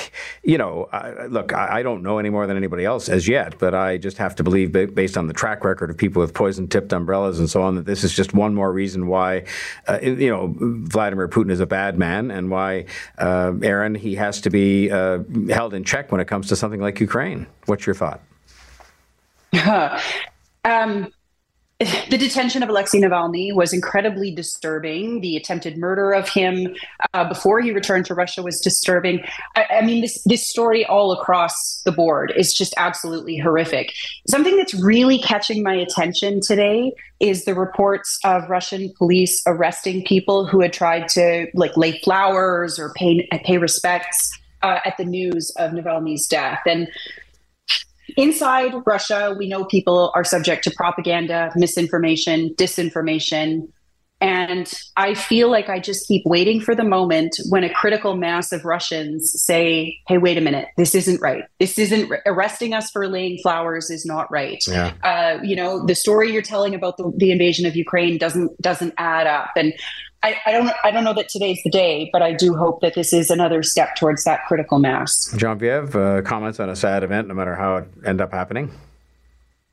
you 0.43 0.57
know, 0.57 0.89
I, 0.91 1.27
look, 1.27 1.53
I, 1.53 1.79
I, 1.79 1.83
don't 1.83 2.01
know 2.01 2.17
any 2.17 2.29
more 2.29 2.47
than 2.47 2.57
anybody 2.57 2.83
else 2.83 3.09
as 3.09 3.27
yet, 3.27 3.59
but 3.59 3.75
I 3.75 3.97
just 3.97 4.17
have 4.17 4.35
to 4.35 4.43
believe, 4.43 4.71
based 4.71 5.17
on 5.17 5.27
the 5.27 5.33
track 5.33 5.63
record 5.63 5.89
of 5.91 5.97
people 5.97 6.21
with 6.21 6.33
poison-tipped 6.33 6.91
umbrellas 6.91 7.39
and 7.39 7.49
so 7.49 7.61
on, 7.61 7.75
that 7.75 7.85
this 7.85 8.03
is 8.03 8.13
just 8.13 8.33
one 8.33 8.55
more 8.55 8.71
reason 8.73 9.07
why, 9.07 9.45
uh, 9.87 9.99
you 10.01 10.29
know, 10.29 10.53
Vladimir 10.57 11.27
Putin 11.27 11.51
is 11.51 11.59
a 11.59 11.67
bad 11.67 11.99
man, 11.99 12.31
and 12.31 12.49
why, 12.49 12.85
uh, 13.19 13.53
Erin, 13.61 13.95
he 13.95 14.15
has 14.15 14.41
to 14.41 14.49
be 14.49 14.89
uh, 14.89 15.19
held 15.49 15.73
in 15.73 15.83
check 15.83 16.11
when 16.11 16.19
it 16.19 16.25
comes 16.25 16.47
to 16.47 16.55
something 16.55 16.81
like 16.81 16.99
Ukraine. 16.99 17.45
What's 17.65 17.85
your 17.85 17.95
thought? 17.95 18.21
um, 20.65 21.11
the 21.79 22.17
detention 22.17 22.61
of 22.61 22.67
Alexei 22.67 22.99
Navalny 22.99 23.53
was 23.53 23.71
incredibly 23.71 24.31
disturbing. 24.31 25.21
The 25.21 25.37
attempted 25.37 25.77
murder 25.77 26.11
of 26.11 26.27
him 26.27 26.75
uh, 27.13 27.23
before 27.29 27.61
he 27.61 27.71
returned 27.71 28.05
to 28.07 28.13
Russia 28.13 28.43
was 28.43 28.59
disturbing. 28.59 29.23
I, 29.55 29.65
I, 29.79 29.81
mean, 29.85 30.01
this 30.01 30.21
this 30.25 30.45
story 30.45 30.85
all 30.85 31.13
across 31.13 31.81
the 31.85 31.93
board 31.93 32.33
is 32.35 32.53
just 32.53 32.73
absolutely 32.75 33.37
horrific. 33.37 33.93
Something 34.27 34.57
that's 34.57 34.73
really 34.73 35.19
catching 35.19 35.63
my 35.63 35.73
attention 35.73 36.41
today 36.41 36.91
is 37.21 37.45
the 37.45 37.55
reports 37.55 38.19
of 38.25 38.49
Russian 38.49 38.91
police 38.97 39.41
arresting 39.47 40.03
people 40.03 40.45
who 40.45 40.59
had 40.59 40.73
tried 40.73 41.07
to 41.09 41.47
like 41.53 41.77
lay 41.77 41.97
flowers 41.99 42.77
or 42.77 42.91
pay 42.93 43.25
pay 43.45 43.57
respects 43.57 44.37
uh, 44.63 44.79
at 44.83 44.97
the 44.97 45.05
news 45.05 45.49
of 45.51 45.71
Navalny's 45.71 46.27
death 46.27 46.59
and 46.65 46.89
Inside 48.17 48.73
Russia, 48.85 49.35
we 49.37 49.47
know 49.47 49.65
people 49.65 50.11
are 50.15 50.23
subject 50.23 50.63
to 50.65 50.71
propaganda, 50.71 51.51
misinformation, 51.55 52.53
disinformation. 52.55 53.67
And 54.21 54.69
I 54.97 55.13
feel 55.13 55.49
like 55.49 55.69
I 55.69 55.79
just 55.79 56.05
keep 56.05 56.23
waiting 56.25 56.59
for 56.59 56.75
the 56.75 56.83
moment 56.83 57.37
when 57.47 57.63
a 57.63 57.73
critical 57.73 58.17
mass 58.17 58.51
of 58.51 58.65
Russians 58.65 59.31
say, 59.41 59.97
hey, 60.07 60.17
wait 60.17 60.37
a 60.37 60.41
minute, 60.41 60.67
this 60.75 60.93
isn't 60.93 61.21
right. 61.21 61.45
This 61.59 61.79
isn't 61.79 62.11
arresting 62.25 62.73
us 62.73 62.91
for 62.91 63.07
laying 63.07 63.37
flowers 63.37 63.89
is 63.89 64.05
not 64.05 64.29
right. 64.29 64.61
Yeah. 64.67 64.91
Uh, 65.03 65.41
you 65.41 65.55
know, 65.55 65.85
the 65.85 65.95
story 65.95 66.33
you're 66.33 66.41
telling 66.41 66.75
about 66.75 66.97
the, 66.97 67.13
the 67.15 67.31
invasion 67.31 67.65
of 67.65 67.77
Ukraine 67.77 68.17
doesn't 68.17 68.61
doesn't 68.61 68.93
add 68.97 69.25
up. 69.25 69.51
And 69.55 69.73
I, 70.21 70.37
I, 70.45 70.51
don't 70.51 70.69
I 70.83 70.91
don't 70.91 71.03
know 71.05 71.13
that 71.13 71.29
today's 71.29 71.61
the 71.63 71.69
day, 71.69 72.09
but 72.11 72.21
I 72.21 72.33
do 72.33 72.55
hope 72.55 72.81
that 72.81 72.93
this 72.93 73.13
is 73.13 73.29
another 73.29 73.63
step 73.63 73.95
towards 73.95 74.25
that 74.25 74.45
critical 74.47 74.77
mass. 74.79 75.33
Genevieve, 75.37 75.95
uh, 75.95 76.21
comments 76.23 76.59
on 76.59 76.69
a 76.69 76.75
sad 76.75 77.03
event, 77.03 77.27
no 77.27 77.33
matter 77.33 77.55
how 77.55 77.77
it 77.77 77.87
end 78.05 78.19
up 78.19 78.31
happening. 78.31 78.71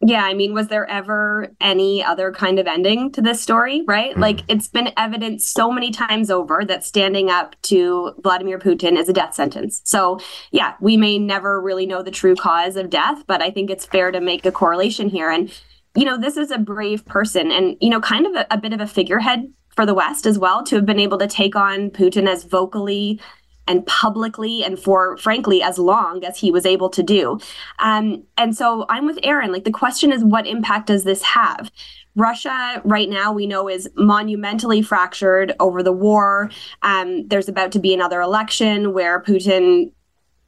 Yeah, 0.03 0.25
I 0.25 0.35
mean, 0.35 0.53
was 0.53 0.69
there 0.69 0.87
ever 0.87 1.49
any 1.59 2.05
other 2.05 2.31
kind 2.31 2.59
of 2.59 2.67
ending 2.67 3.11
to 3.13 3.23
this 3.23 3.41
story, 3.41 3.83
right? 3.87 4.15
Mm. 4.15 4.19
Like, 4.19 4.41
it's 4.47 4.69
been 4.69 4.93
evident 4.97 5.41
so 5.41 5.73
many 5.73 5.91
times 5.91 6.31
over 6.31 6.65
that 6.67 6.85
standing 6.85 7.31
up 7.31 7.57
to 7.63 8.13
Vladimir 8.23 8.59
Putin 8.59 8.99
is 8.99 9.09
a 9.09 9.15
death 9.15 9.35
sentence. 9.35 9.81
So, 9.85 10.21
yeah, 10.51 10.75
we 10.81 10.99
may 10.99 11.19
never 11.19 11.61
really 11.61 11.87
know 11.87 12.03
the 12.03 12.11
true 12.11 12.37
cause 12.37 12.77
of 12.77 12.91
death, 12.91 13.25
but 13.27 13.41
I 13.41 13.51
think 13.51 13.71
it's 13.71 13.87
fair 13.87 14.13
to 14.13 14.21
make 14.21 14.45
a 14.45 14.53
correlation 14.53 15.09
here. 15.09 15.31
And, 15.31 15.51
you 15.97 16.05
know, 16.05 16.21
this 16.21 16.37
is 16.37 16.51
a 16.51 16.59
brave 16.59 17.07
person 17.07 17.51
and, 17.51 17.79
you 17.81 17.89
know, 17.89 18.01
kind 18.01 18.27
of 18.27 18.35
a, 18.35 18.47
a 18.51 18.59
bit 18.59 18.75
of 18.75 18.83
a 18.83 18.87
figurehead 18.87 19.51
for 19.77 19.87
the 19.87 19.95
West 19.95 20.27
as 20.27 20.39
well 20.39 20.65
to 20.65 20.77
have 20.77 20.87
been 20.87 20.99
able 20.99 21.19
to 21.19 21.27
take 21.29 21.55
on 21.55 21.91
Putin 21.91 22.27
as 22.27 22.45
vocally 22.45 23.21
and 23.69 23.85
publicly 23.87 24.65
and 24.65 24.79
for 24.79 25.17
frankly 25.19 25.63
as 25.63 25.79
long 25.79 26.25
as 26.25 26.39
he 26.39 26.51
was 26.51 26.65
able 26.65 26.89
to 26.89 27.03
do. 27.03 27.39
Um, 27.79 28.25
and 28.37 28.57
so 28.57 28.87
I'm 28.89 29.07
with 29.07 29.19
Erin. 29.23 29.53
Like 29.53 29.65
the 29.65 29.71
question 29.71 30.13
is, 30.13 30.25
what 30.25 30.47
impact 30.47 30.87
does 30.87 31.05
this 31.05 31.23
have? 31.23 31.71
Russia 32.15 32.81
right 32.85 33.11
now 33.11 33.31
we 33.31 33.47
know 33.47 33.69
is 33.69 33.89
monumentally 33.95 34.81
fractured 34.81 35.53
over 35.61 35.83
the 35.83 35.93
war. 35.93 36.51
Um, 36.83 37.29
there's 37.29 37.49
about 37.49 37.73
to 37.73 37.79
be 37.79 37.93
another 37.93 38.23
election 38.23 38.95
where 38.95 39.21
Putin 39.21 39.93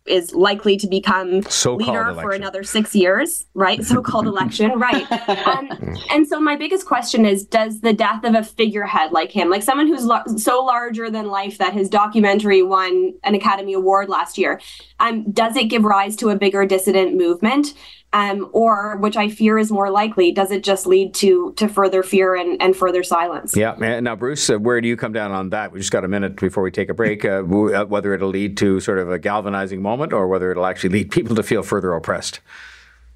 is 0.08 0.34
likely 0.34 0.76
to 0.78 0.86
become 0.86 1.42
So-called 1.42 1.88
leader 1.88 2.02
election. 2.02 2.22
for 2.22 2.32
another 2.32 2.62
six 2.62 2.94
years, 2.94 3.46
right? 3.54 3.84
So-called 3.84 4.26
election, 4.34 4.78
right? 4.78 5.10
Um, 5.46 5.68
and 6.10 6.26
so 6.26 6.40
my 6.40 6.56
biggest 6.56 6.86
question 6.86 7.24
is: 7.26 7.44
Does 7.46 7.80
the 7.80 7.92
death 7.92 8.24
of 8.24 8.34
a 8.34 8.42
figurehead 8.42 9.12
like 9.12 9.30
him, 9.30 9.50
like 9.50 9.62
someone 9.62 9.86
who's 9.86 10.04
lo- 10.04 10.22
so 10.36 10.64
larger 10.64 11.10
than 11.10 11.26
life 11.28 11.58
that 11.58 11.72
his 11.72 11.88
documentary 11.88 12.62
won 12.62 13.14
an 13.24 13.34
Academy 13.34 13.74
Award 13.74 14.08
last 14.08 14.38
year, 14.38 14.60
um, 15.00 15.30
does 15.30 15.56
it 15.56 15.64
give 15.64 15.84
rise 15.84 16.16
to 16.16 16.30
a 16.30 16.36
bigger 16.36 16.64
dissident 16.66 17.16
movement? 17.16 17.74
Um, 18.12 18.48
or 18.52 18.96
which 18.98 19.16
I 19.16 19.28
fear 19.28 19.58
is 19.58 19.70
more 19.70 19.90
likely, 19.90 20.32
does 20.32 20.50
it 20.50 20.64
just 20.64 20.86
lead 20.86 21.14
to 21.14 21.52
to 21.56 21.68
further 21.68 22.02
fear 22.02 22.34
and, 22.34 22.60
and 22.60 22.74
further 22.74 23.02
silence? 23.02 23.56
Yeah. 23.56 23.74
Now, 24.00 24.16
Bruce, 24.16 24.48
uh, 24.48 24.58
where 24.58 24.80
do 24.80 24.88
you 24.88 24.96
come 24.96 25.12
down 25.12 25.32
on 25.32 25.50
that? 25.50 25.72
We 25.72 25.80
just 25.80 25.92
got 25.92 26.04
a 26.04 26.08
minute 26.08 26.36
before 26.36 26.62
we 26.62 26.70
take 26.70 26.88
a 26.88 26.94
break. 26.94 27.24
Uh, 27.24 27.42
uh, 27.42 27.84
whether 27.84 28.14
it'll 28.14 28.30
lead 28.30 28.56
to 28.58 28.80
sort 28.80 28.98
of 28.98 29.10
a 29.10 29.18
galvanizing 29.18 29.82
moment, 29.82 30.12
or 30.12 30.26
whether 30.26 30.50
it'll 30.50 30.66
actually 30.66 30.90
lead 30.90 31.10
people 31.10 31.36
to 31.36 31.42
feel 31.42 31.62
further 31.62 31.92
oppressed. 31.92 32.40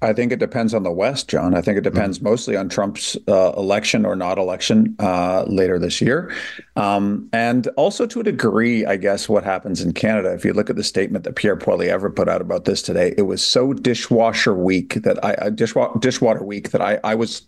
I 0.03 0.11
think 0.11 0.33
it 0.33 0.39
depends 0.39 0.73
on 0.73 0.83
the 0.83 0.91
West, 0.91 1.29
John. 1.29 1.55
I 1.55 1.61
think 1.61 1.77
it 1.77 1.83
depends 1.83 2.17
mm-hmm. 2.17 2.27
mostly 2.27 2.57
on 2.57 2.67
Trump's 2.67 3.15
uh, 3.27 3.53
election 3.53 4.05
or 4.05 4.15
not 4.15 4.37
election 4.37 4.95
uh, 4.99 5.43
later 5.47 5.79
this 5.79 6.01
year. 6.01 6.31
Um, 6.75 7.29
and 7.31 7.67
also 7.77 8.05
to 8.07 8.19
a 8.19 8.23
degree, 8.23 8.85
I 8.85 8.97
guess, 8.97 9.29
what 9.29 9.45
happens 9.45 9.81
in 9.81 9.93
Canada. 9.93 10.33
If 10.33 10.43
you 10.43 10.51
look 10.51 10.69
at 10.69 10.75
the 10.75 10.83
statement 10.83 11.23
that 11.23 11.35
Pierre 11.35 11.55
Poilievre 11.55 12.13
put 12.13 12.27
out 12.27 12.41
about 12.41 12.65
this 12.65 12.81
today, 12.81 13.13
it 13.17 13.23
was 13.23 13.45
so 13.45 13.71
dishwasher 13.71 14.53
weak 14.53 14.95
that 15.03 15.23
I, 15.23 15.33
uh, 15.35 15.49
dishwa- 15.49 15.99
dishwater 16.01 16.43
weak 16.43 16.71
that 16.71 16.81
I, 16.81 16.99
I 17.05 17.15
was, 17.15 17.43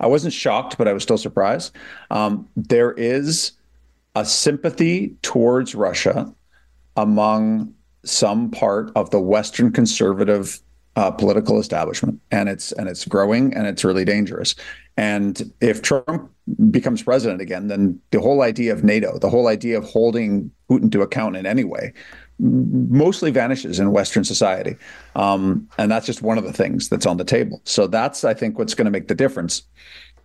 I 0.00 0.06
wasn't 0.06 0.32
shocked, 0.32 0.78
but 0.78 0.88
I 0.88 0.94
was 0.94 1.02
still 1.02 1.18
surprised. 1.18 1.76
Um, 2.10 2.48
there 2.56 2.92
is 2.92 3.52
a 4.14 4.24
sympathy 4.24 5.14
towards 5.20 5.74
Russia 5.74 6.32
among 6.96 7.74
some 8.04 8.50
part 8.50 8.90
of 8.96 9.10
the 9.10 9.20
Western 9.20 9.70
conservative 9.70 10.60
uh, 10.98 11.12
political 11.12 11.60
establishment, 11.60 12.20
and 12.32 12.48
it's 12.48 12.72
and 12.72 12.88
it's 12.88 13.04
growing 13.04 13.54
and 13.54 13.68
it's 13.68 13.84
really 13.84 14.04
dangerous. 14.04 14.56
And 14.96 15.52
if 15.60 15.80
Trump 15.80 16.28
becomes 16.72 17.04
president 17.04 17.40
again, 17.40 17.68
then 17.68 18.00
the 18.10 18.20
whole 18.20 18.42
idea 18.42 18.72
of 18.72 18.82
NATO, 18.82 19.16
the 19.16 19.30
whole 19.30 19.46
idea 19.46 19.78
of 19.78 19.84
holding 19.84 20.50
Putin 20.68 20.90
to 20.90 21.02
account 21.02 21.36
in 21.36 21.46
any 21.46 21.62
way, 21.62 21.92
mostly 22.40 23.30
vanishes 23.30 23.78
in 23.78 23.92
Western 23.92 24.24
society. 24.24 24.74
Um, 25.14 25.68
and 25.78 25.88
that's 25.88 26.04
just 26.04 26.20
one 26.20 26.36
of 26.36 26.42
the 26.42 26.52
things 26.52 26.88
that's 26.88 27.06
on 27.06 27.16
the 27.16 27.24
table. 27.24 27.60
So 27.62 27.86
that's, 27.86 28.24
I 28.24 28.34
think, 28.34 28.58
what's 28.58 28.74
going 28.74 28.86
to 28.86 28.90
make 28.90 29.06
the 29.06 29.14
difference. 29.14 29.62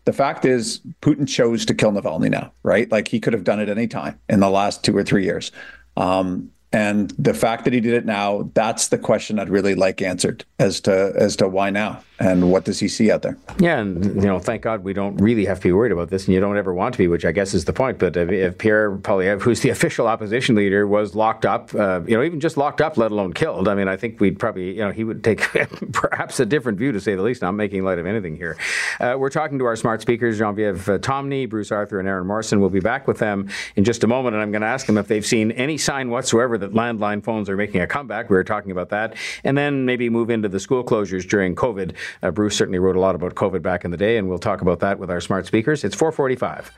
The 0.06 0.14
fact 0.14 0.44
is, 0.44 0.82
Putin 1.04 1.28
chose 1.28 1.68
to 1.68 1.76
kill 1.76 1.92
Navalny 1.92 2.32
now, 2.32 2.52
right? 2.64 2.92
Like 2.92 3.08
he 3.08 3.20
could 3.20 3.34
have 3.34 3.44
done 3.44 3.60
it 3.60 3.70
any 3.70 3.88
time 3.88 4.20
in 4.28 4.40
the 4.40 4.50
last 4.50 4.84
two 4.84 4.98
or 4.98 5.04
three 5.04 5.24
years. 5.24 5.52
Um, 5.98 6.50
and 6.74 7.12
the 7.12 7.34
fact 7.34 7.64
that 7.66 7.74
he 7.74 7.80
did 7.80 7.94
it 7.94 8.06
now, 8.06 8.50
that's 8.56 8.88
the 8.88 8.98
question 8.98 9.40
I'd 9.40 9.50
really 9.50 9.76
like 9.76 10.02
answered 10.02 10.44
as 10.60 10.82
to 10.82 11.14
as 11.16 11.36
to 11.38 11.48
why 11.48 11.70
now 11.70 12.02
and 12.24 12.52
what 12.52 12.64
does 12.64 12.80
he 12.80 12.88
see 12.88 13.12
out 13.12 13.22
there? 13.22 13.38
Yeah, 13.60 13.80
and 13.80 14.06
you 14.16 14.28
know, 14.28 14.40
thank 14.40 14.62
God 14.62 14.84
we 14.84 14.94
don't 14.94 15.18
really 15.18 15.46
have 15.46 15.60
to 15.60 15.64
be 15.64 15.72
worried 15.72 15.92
about 15.92 16.10
this, 16.10 16.26
and 16.26 16.34
you 16.34 16.40
don't 16.40 16.58
ever 16.58 16.74
want 16.74 16.94
to 16.94 16.98
be, 16.98 17.08
which 17.08 17.26
I 17.26 17.32
guess 17.32 17.54
is 17.54 17.66
the 17.66 17.74
point. 17.74 17.98
But 18.00 18.16
if, 18.16 18.58
Pierre 18.58 18.96
Poilievre, 18.98 19.42
who's 19.42 19.62
the 19.62 19.70
official 19.78 20.08
opposition 20.08 20.56
leader, 20.56 20.88
was 20.88 21.16
locked 21.16 21.46
up, 21.46 21.74
uh, 21.76 22.02
you 22.06 22.16
know, 22.16 22.24
even 22.24 22.40
just 22.40 22.56
locked 22.56 22.82
up, 22.82 22.98
let 22.98 23.12
alone 23.12 23.34
killed, 23.34 23.68
I 23.68 23.76
mean, 23.76 23.88
I 23.88 23.98
think 23.98 24.20
we'd 24.20 24.40
probably, 24.40 24.74
you 24.76 24.86
know, 24.86 24.92
he 24.92 25.04
would 25.04 25.24
take 25.24 25.42
perhaps 25.92 26.40
a 26.40 26.46
different 26.46 26.78
view 26.78 26.92
to 26.92 27.02
say 27.02 27.16
the 27.16 27.22
least. 27.22 27.44
I'm 27.44 27.58
making 27.58 27.84
light 27.84 28.00
of 28.00 28.06
anything 28.06 28.36
here. 28.36 28.58
Uh, 29.00 29.16
we're 29.18 29.30
talking 29.30 29.60
to 29.60 29.66
our 29.66 29.76
smart 29.76 30.02
speakers, 30.02 30.38
Genevieve 30.38 30.88
uh, 30.88 30.98
Tomney, 31.00 31.50
Bruce 31.50 31.72
Arthur, 31.72 32.00
and 32.00 32.08
Erin 32.08 32.28
Morrison. 32.28 32.62
We'll 32.62 32.70
be 32.70 32.80
back 32.80 33.08
with 33.08 33.18
them 33.18 33.50
in 33.76 33.84
just 33.84 34.04
a 34.04 34.08
moment, 34.08 34.36
and 34.36 34.42
I'm 34.42 34.52
going 34.52 34.62
to 34.62 34.68
ask 34.68 34.86
them 34.86 34.98
if 34.98 35.08
they've 35.08 35.26
seen 35.26 35.52
any 35.52 35.78
sign 35.78 36.10
whatsoever 36.10 36.58
that 36.64 36.74
landline 36.74 37.24
phones 37.24 37.50
are 37.50 37.58
making 37.58 37.82
a 37.82 37.88
comeback. 37.88 38.30
We 38.30 38.36
were 38.36 38.44
talking 38.44 38.72
about 38.72 38.90
that, 38.90 39.16
and 39.44 39.58
then 39.58 39.86
maybe 39.86 40.10
move 40.10 40.30
into 40.30 40.50
the 40.50 40.60
school 40.60 40.84
closures 40.84 41.28
during 41.28 41.56
COVID. 41.56 41.94
Uh, 42.22 42.32
Bruce 42.32 42.56
certainly 42.56 42.80
wrote 42.80 42.96
a 42.96 43.00
lot 43.00 43.16
about 43.16 43.36
COVID 43.36 43.62
back 43.62 43.86
in 43.86 43.92
the 43.92 43.98
day, 43.98 44.18
and 44.18 44.28
we'll 44.30 44.40
talk 44.40 44.62
about 44.62 44.80
that 44.80 45.00
with 45.00 45.12
our 45.12 45.22
smart 45.22 45.46
speakers. 45.46 45.84
It's 45.84 45.96
445. 45.96 46.72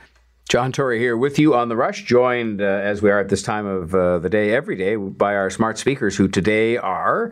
John 0.48 0.72
Tory 0.72 1.00
here 1.00 1.18
with 1.18 1.40
you 1.40 1.56
on 1.56 1.70
the 1.70 1.76
rush, 1.76 2.04
joined 2.04 2.62
uh, 2.62 2.66
as 2.66 3.02
we 3.02 3.10
are 3.10 3.20
at 3.20 3.30
this 3.30 3.42
time 3.42 3.66
of 3.66 3.96
uh, 3.96 4.20
the 4.20 4.30
day 4.30 4.54
every 4.54 4.76
day 4.76 4.96
by 4.96 5.34
our 5.34 5.50
smart 5.50 5.80
speakers, 5.80 6.16
who 6.16 6.28
today 6.28 6.78
are 6.78 7.32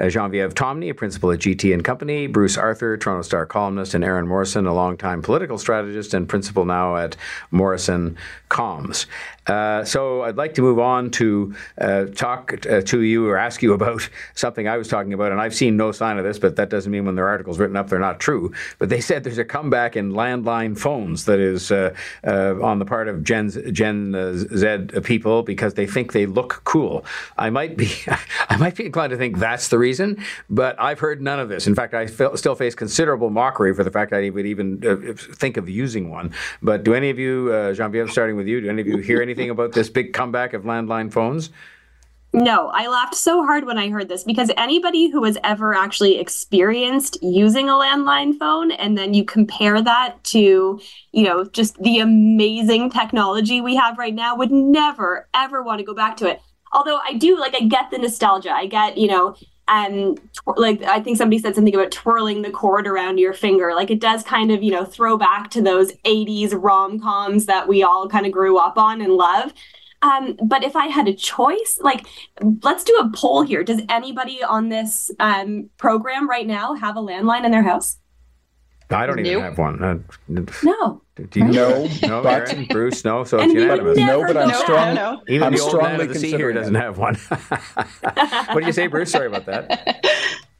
uh, 0.00 0.08
Genevieve 0.08 0.54
Tomney, 0.54 0.88
a 0.90 0.94
principal 0.94 1.30
at 1.30 1.40
GT 1.40 1.74
and 1.74 1.84
Company, 1.84 2.26
Bruce 2.26 2.56
Arthur, 2.56 2.96
Toronto 2.96 3.20
Star 3.20 3.44
columnist, 3.44 3.92
and 3.92 4.02
Erin 4.02 4.26
Morrison, 4.26 4.66
a 4.66 4.72
longtime 4.72 5.20
political 5.20 5.58
strategist 5.58 6.14
and 6.14 6.26
principal 6.26 6.64
now 6.64 6.96
at 6.96 7.16
Morrison 7.50 8.16
Comms. 8.48 9.04
Uh, 9.46 9.84
so 9.84 10.22
I'd 10.22 10.36
like 10.36 10.54
to 10.54 10.62
move 10.62 10.78
on 10.78 11.10
to 11.12 11.54
uh, 11.78 12.06
talk 12.06 12.66
uh, 12.66 12.80
to 12.82 13.00
you 13.00 13.28
or 13.28 13.36
ask 13.36 13.62
you 13.62 13.72
about 13.74 14.08
something 14.34 14.68
I 14.68 14.76
was 14.76 14.88
talking 14.88 15.12
about, 15.12 15.32
and 15.32 15.40
I've 15.40 15.54
seen 15.54 15.76
no 15.76 15.92
sign 15.92 16.18
of 16.18 16.24
this, 16.24 16.38
but 16.38 16.56
that 16.56 16.70
doesn't 16.70 16.90
mean 16.90 17.04
when 17.04 17.14
their 17.14 17.28
articles 17.28 17.58
written 17.58 17.76
up 17.76 17.88
they're 17.88 17.98
not 17.98 18.20
true. 18.20 18.52
But 18.78 18.88
they 18.88 19.00
said 19.00 19.24
there's 19.24 19.38
a 19.38 19.44
comeback 19.44 19.96
in 19.96 20.12
landline 20.12 20.78
phones 20.78 21.24
that 21.26 21.38
is 21.38 21.70
uh, 21.70 21.94
uh, 22.26 22.60
on 22.62 22.78
the 22.78 22.84
part 22.84 23.08
of 23.08 23.22
Gen 23.22 23.50
Gen 23.72 24.14
uh, 24.14 24.32
Z 24.34 25.00
people 25.02 25.42
because 25.42 25.74
they 25.74 25.86
think 25.86 26.12
they 26.12 26.26
look 26.26 26.62
cool. 26.64 27.04
I 27.36 27.50
might 27.50 27.76
be 27.76 27.90
I 28.48 28.56
might 28.56 28.76
be 28.76 28.86
inclined 28.86 29.10
to 29.10 29.16
think 29.16 29.38
that's 29.38 29.68
the 29.68 29.78
reason, 29.78 30.22
but 30.48 30.80
I've 30.80 30.98
heard 30.98 31.20
none 31.20 31.40
of 31.40 31.48
this. 31.48 31.66
In 31.66 31.74
fact, 31.74 31.94
I 31.94 32.06
still 32.06 32.54
face 32.54 32.74
considerable 32.74 33.30
mockery 33.30 33.74
for 33.74 33.84
the 33.84 33.90
fact 33.90 34.12
I 34.12 34.30
would 34.30 34.46
even 34.46 35.16
think 35.16 35.56
of 35.56 35.68
using 35.68 36.10
one. 36.10 36.32
But 36.62 36.84
do 36.84 36.94
any 36.94 37.10
of 37.10 37.18
you, 37.18 37.50
Genevieve, 37.74 38.10
starting 38.10 38.36
with 38.36 38.46
you, 38.46 38.60
do 38.60 38.70
any 38.70 38.80
of 38.80 38.86
you 38.86 38.98
hear 38.98 39.20
anything 39.22 39.33
about 39.38 39.72
this 39.72 39.88
big 39.88 40.12
comeback 40.12 40.52
of 40.52 40.62
landline 40.62 41.12
phones? 41.12 41.50
No, 42.34 42.68
I 42.74 42.88
laughed 42.88 43.14
so 43.14 43.44
hard 43.44 43.64
when 43.64 43.78
I 43.78 43.90
heard 43.90 44.08
this 44.08 44.24
because 44.24 44.50
anybody 44.56 45.08
who 45.08 45.22
has 45.22 45.38
ever 45.44 45.72
actually 45.72 46.18
experienced 46.18 47.16
using 47.22 47.68
a 47.68 47.74
landline 47.74 48.36
phone 48.36 48.72
and 48.72 48.98
then 48.98 49.14
you 49.14 49.24
compare 49.24 49.80
that 49.80 50.22
to, 50.24 50.80
you 51.12 51.22
know, 51.22 51.44
just 51.44 51.80
the 51.80 52.00
amazing 52.00 52.90
technology 52.90 53.60
we 53.60 53.76
have 53.76 53.98
right 53.98 54.14
now 54.14 54.34
would 54.34 54.50
never 54.50 55.28
ever 55.32 55.62
want 55.62 55.78
to 55.78 55.84
go 55.84 55.94
back 55.94 56.16
to 56.16 56.28
it. 56.28 56.40
Although 56.72 56.98
I 57.08 57.12
do 57.14 57.38
like 57.38 57.54
I 57.54 57.66
get 57.66 57.92
the 57.92 57.98
nostalgia. 57.98 58.50
I 58.50 58.66
get, 58.66 58.98
you 58.98 59.06
know, 59.06 59.36
and 59.68 60.18
tw- 60.32 60.58
like 60.58 60.82
I 60.82 61.00
think 61.00 61.16
somebody 61.16 61.38
said 61.38 61.54
something 61.54 61.74
about 61.74 61.90
twirling 61.90 62.42
the 62.42 62.50
cord 62.50 62.86
around 62.86 63.18
your 63.18 63.32
finger. 63.32 63.72
Like 63.74 63.90
it 63.90 64.00
does 64.00 64.22
kind 64.22 64.50
of, 64.50 64.62
you 64.62 64.70
know, 64.70 64.84
throw 64.84 65.16
back 65.16 65.50
to 65.50 65.62
those 65.62 65.92
80s 66.04 66.52
rom-coms 66.52 67.46
that 67.46 67.68
we 67.68 67.82
all 67.82 68.08
kind 68.08 68.26
of 68.26 68.32
grew 68.32 68.58
up 68.58 68.76
on 68.76 69.00
and 69.00 69.14
love. 69.14 69.52
Um, 70.02 70.36
but 70.44 70.62
if 70.62 70.76
I 70.76 70.88
had 70.88 71.08
a 71.08 71.14
choice, 71.14 71.78
like 71.80 72.06
let's 72.62 72.84
do 72.84 72.94
a 72.96 73.10
poll 73.14 73.42
here. 73.42 73.64
Does 73.64 73.80
anybody 73.88 74.42
on 74.42 74.68
this 74.68 75.10
um, 75.18 75.70
program 75.78 76.28
right 76.28 76.46
now 76.46 76.74
have 76.74 76.96
a 76.96 77.00
landline 77.00 77.44
in 77.44 77.50
their 77.50 77.62
house? 77.62 77.98
I 78.90 79.06
don't 79.06 79.18
even 79.18 79.40
have 79.40 79.58
one. 79.58 79.82
Uh, 79.82 79.98
no. 80.62 81.00
Do 81.16 81.38
you 81.38 81.44
know? 81.44 81.88
No, 82.02 82.22
but, 82.22 82.50
Erin, 82.50 82.66
Bruce, 82.66 83.04
no. 83.04 83.22
So 83.24 83.38
it's 83.38 83.54
unanimous. 83.54 83.96
No, 83.98 84.26
but 84.26 84.36
I'm 84.36 84.52
strong. 84.54 84.94
No, 84.94 85.14
no. 85.14 85.22
Even 85.28 85.46
I'm 85.46 85.54
the 85.54 85.60
old 85.60 85.80
man 85.80 86.00
of 86.00 86.08
the 86.08 86.14
sea 86.16 86.30
here 86.30 86.52
doesn't 86.52 86.74
have 86.74 86.98
one. 86.98 87.14
what 88.52 88.60
do 88.60 88.66
you 88.66 88.72
say, 88.72 88.88
Bruce? 88.88 89.12
Sorry 89.12 89.28
about 89.28 89.46
that. 89.46 90.04